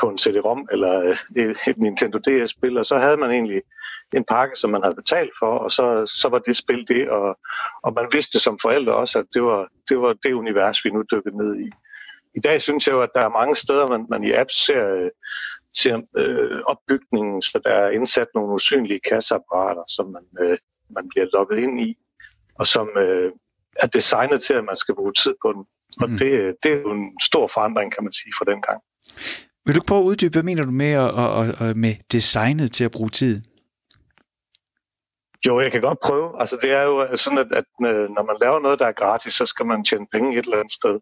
[0.00, 3.62] på en CD-ROM eller øh, et, et Nintendo DS-spil, og så havde man egentlig
[4.14, 7.38] en pakke, som man havde betalt for, og så, så var det spil det, og,
[7.82, 11.02] og man vidste som forældre også, at det var, det var det univers, vi nu
[11.12, 11.70] dykkede ned i.
[12.34, 14.96] I dag synes jeg jo, at der er mange steder, man, man i apps ser,
[14.96, 15.10] øh,
[15.76, 20.58] ser øh, opbygningen, så der er indsat nogle usynlige kasseapparater, som man, øh,
[20.90, 21.96] man bliver logget ind i,
[22.54, 23.32] og som øh,
[23.82, 25.64] er designet til, at man skal bruge tid på den.
[26.02, 26.18] Og mm.
[26.18, 28.80] det, det er jo en stor forandring, kan man sige, fra den gang.
[29.66, 31.10] Vil du prøve at uddybe, hvad mener du med, at,
[31.40, 33.42] at, at, med designet til at bruge tid?
[35.46, 36.40] Jo, jeg kan godt prøve.
[36.40, 39.34] Altså, det er jo sådan, at, at øh, når man laver noget, der er gratis,
[39.34, 41.00] så skal man tjene penge et eller andet sted.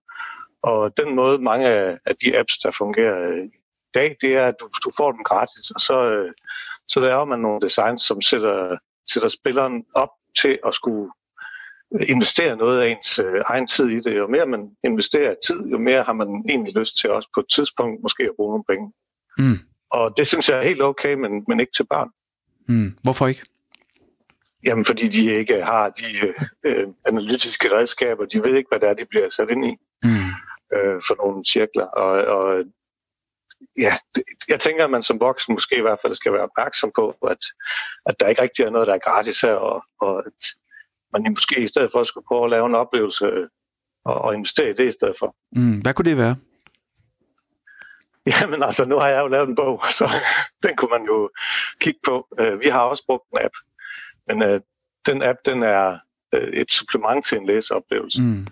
[0.63, 1.69] Og den måde, mange
[2.07, 3.51] af de apps, der fungerer i
[3.95, 6.33] dag, det er, at du, du får dem gratis, og så, øh,
[6.89, 8.77] så laver man nogle designs, som sætter,
[9.13, 10.09] sætter spilleren op
[10.41, 11.11] til at skulle
[12.09, 14.17] investere noget af ens øh, egen tid i det.
[14.17, 17.47] Jo mere man investerer tid, jo mere har man egentlig lyst til også på et
[17.55, 18.93] tidspunkt måske at bruge nogle penge.
[19.39, 19.59] Mm.
[19.91, 22.11] Og det synes jeg er helt okay, men, men ikke til børn.
[22.69, 22.99] Mm.
[23.03, 23.43] Hvorfor ikke?
[24.65, 26.35] Jamen, fordi de ikke har de
[26.65, 28.25] øh, analytiske redskaber.
[28.25, 30.31] De ved ikke, hvad det er, de bliver sat ind i mm.
[30.77, 31.87] øh, for nogle cirkler.
[31.87, 32.65] Og, og
[33.79, 36.91] ja, det, jeg tænker, at man som voksen måske i hvert fald skal være opmærksom
[36.95, 37.39] på, at,
[38.07, 40.43] at der ikke rigtig er noget, der er gratis her, og, og at
[41.13, 43.49] man måske i stedet for skulle prøve at lave en oplevelse øh,
[44.05, 45.37] og, og investere i det i stedet for.
[45.53, 46.37] Mm, hvad kunne det være?
[48.27, 50.09] Jamen altså, nu har jeg jo lavet en bog, så
[50.63, 51.31] den kunne man jo
[51.81, 52.27] kigge på.
[52.41, 53.55] Uh, vi har også brugt en app,
[54.27, 54.61] men uh,
[55.07, 55.99] den app, den er
[56.33, 58.23] et supplement til en læseoplevelse.
[58.23, 58.47] Mm.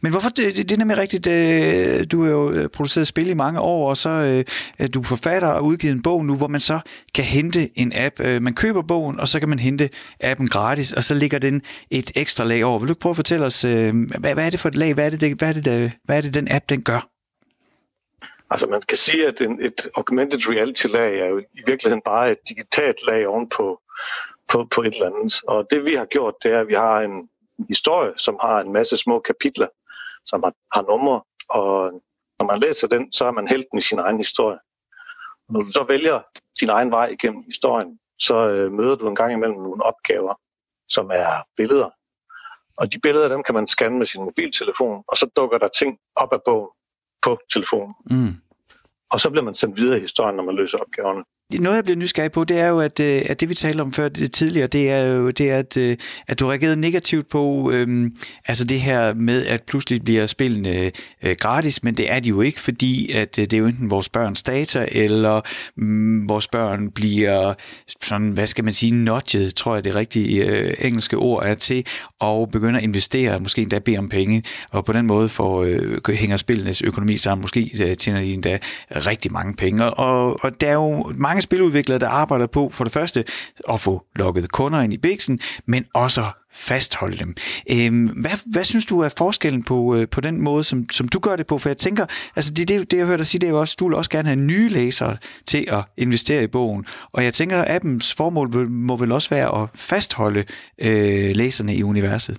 [0.00, 3.34] Men hvorfor, det, det er nemlig rigtigt, øh, du har jo øh, produceret spil i
[3.34, 4.44] mange år, og så øh,
[4.78, 6.80] er du forfatter og udgivet en bog nu, hvor man så
[7.14, 8.20] kan hente en app.
[8.20, 9.90] Øh, man køber bogen, og så kan man hente
[10.20, 12.78] appen gratis, og så ligger den et ekstra lag over.
[12.78, 14.94] Vil du prøve at fortælle os, øh, hvad, hvad er det for et lag?
[14.94, 17.08] Hvad er det, hvad er det, der, hvad er det den app, den gør?
[18.50, 22.38] Altså man kan sige, at en, et augmented reality-lag er jo i virkeligheden bare et
[22.48, 23.80] digitalt lag ovenpå
[24.48, 25.40] på, på et eller andet.
[25.48, 27.28] Og det vi har gjort, det er, at vi har en,
[27.68, 29.68] historie, som har en masse små kapitler,
[30.26, 32.02] som har, har numre, og
[32.38, 34.58] Når man læser den, så er man helten i sin egen historie.
[35.48, 36.20] Når du så vælger
[36.60, 40.34] din egen vej igennem historien, så øh, møder du en gang imellem nogle opgaver,
[40.88, 41.90] som er billeder.
[42.76, 45.98] Og de billeder, dem kan man scanne med sin mobiltelefon, og så dukker der ting
[46.16, 46.70] op af bogen
[47.22, 47.94] på telefonen.
[48.10, 48.34] Mm.
[49.12, 51.24] Og så bliver man sendt videre i historien, når man løser opgaverne
[51.60, 53.92] noget, jeg bliver nysgerrig på, det er jo, at, øh, at det vi talte om
[53.92, 55.96] før det, tidligere, det er jo, det er, at, øh,
[56.28, 58.12] at du reagerede negativt på øhm,
[58.46, 60.90] altså det her med, at pludselig bliver spillene
[61.22, 63.90] øh, gratis, men det er de jo ikke, fordi at øh, det er jo enten
[63.90, 65.40] vores børns data, eller
[65.76, 67.54] mm, vores børn bliver
[68.02, 71.86] sådan, hvad skal man sige, nudget, tror jeg det rigtige øh, engelske ord er til,
[72.20, 76.14] og begynder at investere, måske endda bede om penge, og på den måde får, øh,
[76.14, 78.58] hænger spillenes økonomi sammen, måske tjener de endda
[78.90, 82.92] rigtig mange penge, og, og der er jo mange spiludviklere, der arbejder på for det
[82.92, 83.24] første
[83.68, 86.22] at få lukket kunder ind i biksen, men også
[86.52, 87.34] fastholde dem.
[87.70, 91.18] Øhm, hvad, hvad synes du er forskellen på, øh, på den måde, som, som du
[91.18, 91.58] gør det på?
[91.58, 93.76] For jeg tænker, altså det, det, det jeg hørte dig sige, det er jo også,
[93.78, 95.16] du vil også gerne have nye læsere
[95.46, 96.86] til at investere i bogen.
[97.12, 100.44] Og jeg tænker, at appens formål må vel også være at fastholde
[100.78, 102.38] øh, læserne i universet.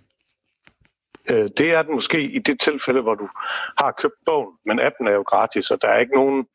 [1.32, 3.30] Øh, det er den måske i det tilfælde, hvor du
[3.78, 6.46] har købt bogen, men appen er jo gratis, og der er ikke nogen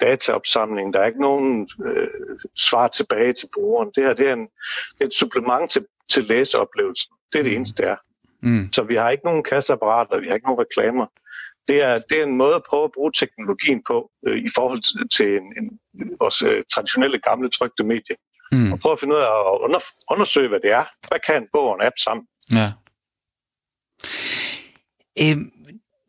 [0.00, 2.08] dataopsamling, der er ikke nogen øh,
[2.56, 3.90] svar tilbage til brugeren.
[3.94, 4.48] Det her det er, en,
[4.94, 7.12] det er et supplement til, til læseoplevelsen.
[7.32, 7.56] Det er det mm.
[7.56, 7.96] eneste, det er.
[8.42, 8.72] Mm.
[8.72, 11.06] Så vi har ikke nogen kasseapparater, vi har ikke nogen reklamer.
[11.68, 15.08] Det er, det er en måde at prøve at bruge teknologien på øh, i forhold
[15.08, 15.78] til en, en,
[16.20, 18.16] vores øh, traditionelle gamle trygte medie.
[18.52, 18.72] Mm.
[18.72, 20.84] Og prøve at finde ud af at under, undersøge, hvad det er.
[21.08, 22.26] Hvad kan en bog og en app sammen?
[22.52, 22.72] Ja.
[25.22, 25.36] Øh,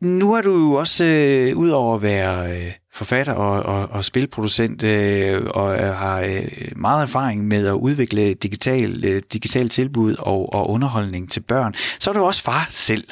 [0.06, 4.04] nu er du jo også, øh, ud over at være øh, forfatter og, og, og
[4.04, 10.16] spilproducent, øh, og øh, har øh, meget erfaring med at udvikle digital, øh, digital tilbud
[10.18, 13.04] og, og underholdning til børn, så er du også far selv.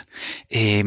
[0.57, 0.85] Øh,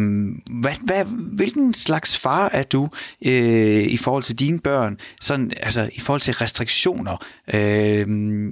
[0.62, 1.06] hvad, hvad,
[1.36, 2.90] hvilken slags far er du
[3.26, 7.26] øh, i forhold til dine børn, sådan, altså i forhold til restriktioner?
[7.54, 8.08] Øh,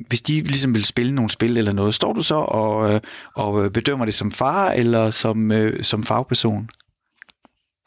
[0.08, 3.02] hvis de ligesom vil spille nogle spil eller noget, står du så og, øh,
[3.36, 6.70] og bedømmer det som far eller som, øh, som fagperson?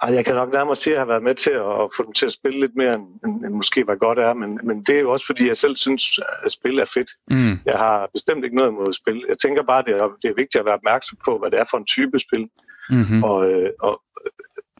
[0.02, 2.12] Ej, jeg kan nok nærmere sige, at jeg har været med til at få dem
[2.12, 5.00] til at spille lidt mere, end, end måske hvad godt er, men, men det er
[5.00, 7.10] jo også, fordi jeg selv synes, at spil er fedt.
[7.30, 7.58] Mm.
[7.64, 9.24] Jeg har bestemt ikke noget imod spil.
[9.28, 11.60] Jeg tænker bare, at det er, det er vigtigt at være opmærksom på, hvad det
[11.60, 12.48] er for en type spil,
[12.90, 13.24] mm-hmm.
[13.24, 14.02] og, øh, og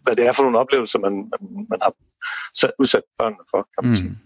[0.03, 1.93] hvad det er for nogle oplevelser, man, man, man har
[2.79, 3.97] udsat børnene for, kan man mm.
[3.97, 4.19] sige.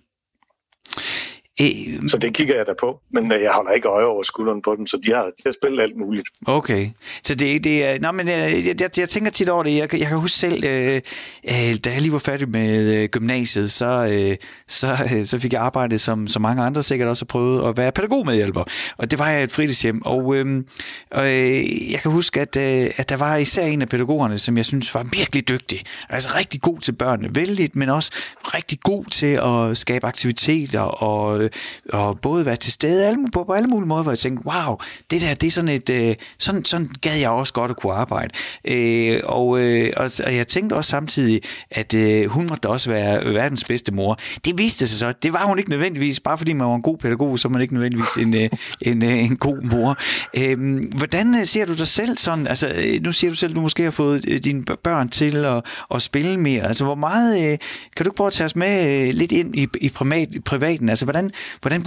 [1.60, 4.62] Øh, så det kigger jeg da på, men øh, jeg holder ikke øje over skulderen
[4.62, 6.28] på dem, så de har, de har spillet alt muligt.
[6.46, 6.88] Okay,
[7.22, 7.98] så det, det er...
[8.00, 9.76] Nå, men øh, jeg, jeg, jeg tænker tit over det.
[9.76, 11.00] Jeg, jeg kan huske selv, øh,
[11.44, 14.36] øh, da jeg lige var færdig med øh, gymnasiet, så, øh,
[14.68, 17.76] så, øh, så fik jeg arbejdet, som, som mange andre sikkert også har prøvet, at
[17.76, 18.64] være pædagogmedhjælper.
[18.96, 20.02] Og det var jeg et fritidshjem.
[20.04, 20.64] Og, øh,
[21.10, 24.56] og øh, jeg kan huske, at, øh, at der var især en af pædagogerne, som
[24.56, 25.84] jeg synes var virkelig dygtig.
[26.08, 27.34] Altså rigtig god til børnene.
[27.34, 28.12] Vældig, men også
[28.54, 31.50] rigtig god til at skabe aktiviteter og Øh,
[31.92, 34.76] og både være til stede alle, på, på alle mulige måder, hvor jeg tænkte, wow,
[35.10, 37.92] det der, det er sådan et, øh, sådan, sådan gad jeg også godt at kunne
[37.92, 38.34] arbejde.
[38.64, 41.40] Øh, og, øh, og, og jeg tænkte også samtidig,
[41.70, 44.18] at øh, hun måtte også være verdens bedste mor.
[44.44, 46.98] Det viste sig så, det var hun ikke nødvendigvis, bare fordi man var en god
[46.98, 48.50] pædagog, så man ikke nødvendigvis en, øh,
[48.92, 49.96] en, øh, en god mor.
[50.38, 53.56] Øhm, øh, hvordan ser du dig selv sådan, altså øh, nu siger du selv, at
[53.56, 55.64] du måske har fået øh, dine børn til at,
[55.94, 57.58] at spille mere, altså hvor meget, øh,
[57.96, 60.88] kan du ikke prøve at tage os med øh, lidt ind i, i privat, privaten,
[60.88, 61.80] altså hvordan, Hvordan,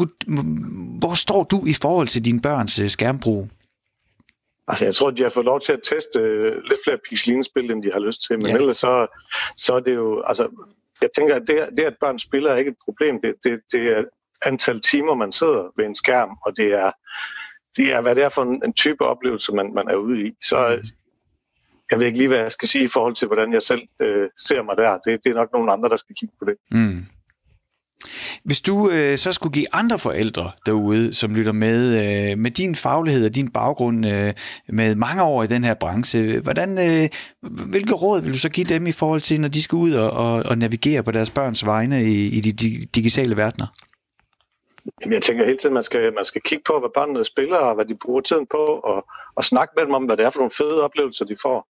[1.00, 3.50] hvor står du i forhold til dine børns øh, skærmbrug?
[4.68, 7.84] Altså, jeg tror, de har fået lov til at teste øh, lidt flere pixeline-spil, end
[7.84, 8.38] de har lyst til.
[8.38, 8.56] Men ja.
[8.56, 9.08] ellers så,
[9.58, 10.24] så er det jo...
[10.28, 10.48] Altså,
[11.02, 13.22] jeg tænker, at det, det, at børn spiller, er ikke et problem.
[13.22, 14.04] Det, det, det er
[14.46, 16.91] antal timer, man sidder ved en skærm, og det er,
[17.78, 20.32] det er hvad det er for en, en type oplevelse, man, man er ude i.
[20.43, 20.88] Så mm.
[21.91, 24.30] jeg ved ikke lige, hvad jeg skal sige i forhold til, hvordan jeg selv øh,
[24.38, 24.98] ser mig der.
[24.98, 26.56] Det, det er nok nogle andre, der skal kigge på det.
[26.72, 27.06] Mm.
[28.43, 31.80] Hvis du øh, så skulle give andre forældre derude, som lytter med,
[32.32, 34.34] øh, med din faglighed og din baggrund øh,
[34.70, 37.10] med mange år i den her branche, hvordan, øh,
[37.66, 40.12] hvilke råd vil du så give dem i forhold til, når de skal ud og,
[40.12, 42.52] og, og navigere på deres børns vegne i, i de
[42.96, 43.68] digitale verdener?
[45.02, 47.58] Jamen, jeg tænker hele tiden, at man skal, man skal kigge på, hvad børnene spiller,
[47.58, 50.30] og hvad de bruger tiden på, og, og snakke med dem om, hvad det er
[50.30, 51.68] for nogle fede oplevelser, de får.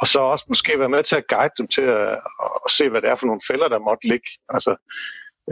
[0.00, 2.08] Og så også måske være med til at guide dem til at,
[2.64, 4.28] at se, hvad det er for nogle fælder, der måtte ligge.
[4.48, 4.76] Altså,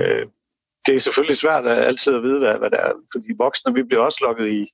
[0.01, 0.27] øh,
[0.87, 3.83] det er selvfølgelig svært at altid at vide, hvad, hvad det er, fordi voksne, vi
[3.83, 4.67] bliver også lukket i,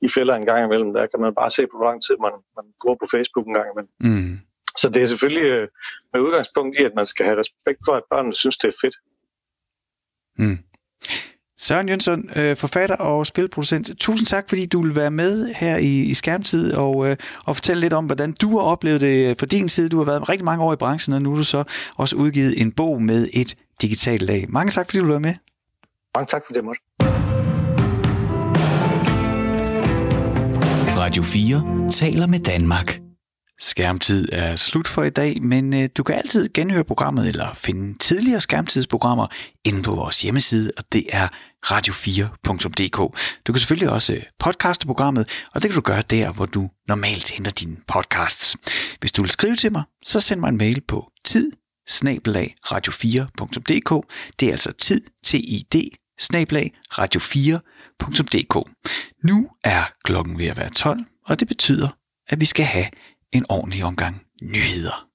[0.00, 0.92] i fælder en gang imellem.
[0.92, 3.54] Der kan man bare se på, hvor lang tid man, man går på Facebook en
[3.54, 3.92] gang imellem.
[4.00, 4.40] Mm.
[4.76, 5.68] Så det er selvfølgelig øh,
[6.12, 8.96] med udgangspunkt i, at man skal have respekt for, at børnene synes, det er fedt.
[10.38, 10.58] Mm.
[11.58, 13.90] Søren Jønsson, øh, forfatter og spilproducent.
[14.00, 17.80] Tusind tak, fordi du vil være med her i, i Skærmtid og, øh, og fortælle
[17.80, 19.88] lidt om, hvordan du har oplevet det fra din side.
[19.88, 21.64] Du har været rigtig mange år i branchen, og nu har du så
[21.96, 24.46] også udgivet en bog med et digitalt lag.
[24.48, 25.34] Mange tak, fordi du være med.
[26.16, 26.80] Mange tak for det, måtte.
[31.02, 33.00] Radio 4 taler med Danmark.
[33.60, 37.98] Skærmtid er slut for i dag, men øh, du kan altid genhøre programmet eller finde
[37.98, 39.26] tidligere skærmtidsprogrammer
[39.64, 41.28] inde på vores hjemmeside, og det er
[41.66, 42.98] radio4.dk.
[43.46, 47.30] Du kan selvfølgelig også podcaste programmet, og det kan du gøre der, hvor du normalt
[47.30, 48.56] henter dine podcasts.
[49.00, 51.50] Hvis du vil skrive til mig, så send mig en mail på tid
[52.72, 54.12] radio4.dk.
[54.40, 55.42] Det er altså tid, tid,
[56.92, 58.70] radio4.dk.
[59.24, 61.88] Nu er klokken ved at være 12, og det betyder,
[62.28, 62.86] at vi skal have
[63.32, 65.08] en ordentlig omgang nyheder.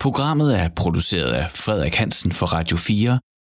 [0.00, 3.18] Programmet er produceret af Frederik Hansen for Radio 4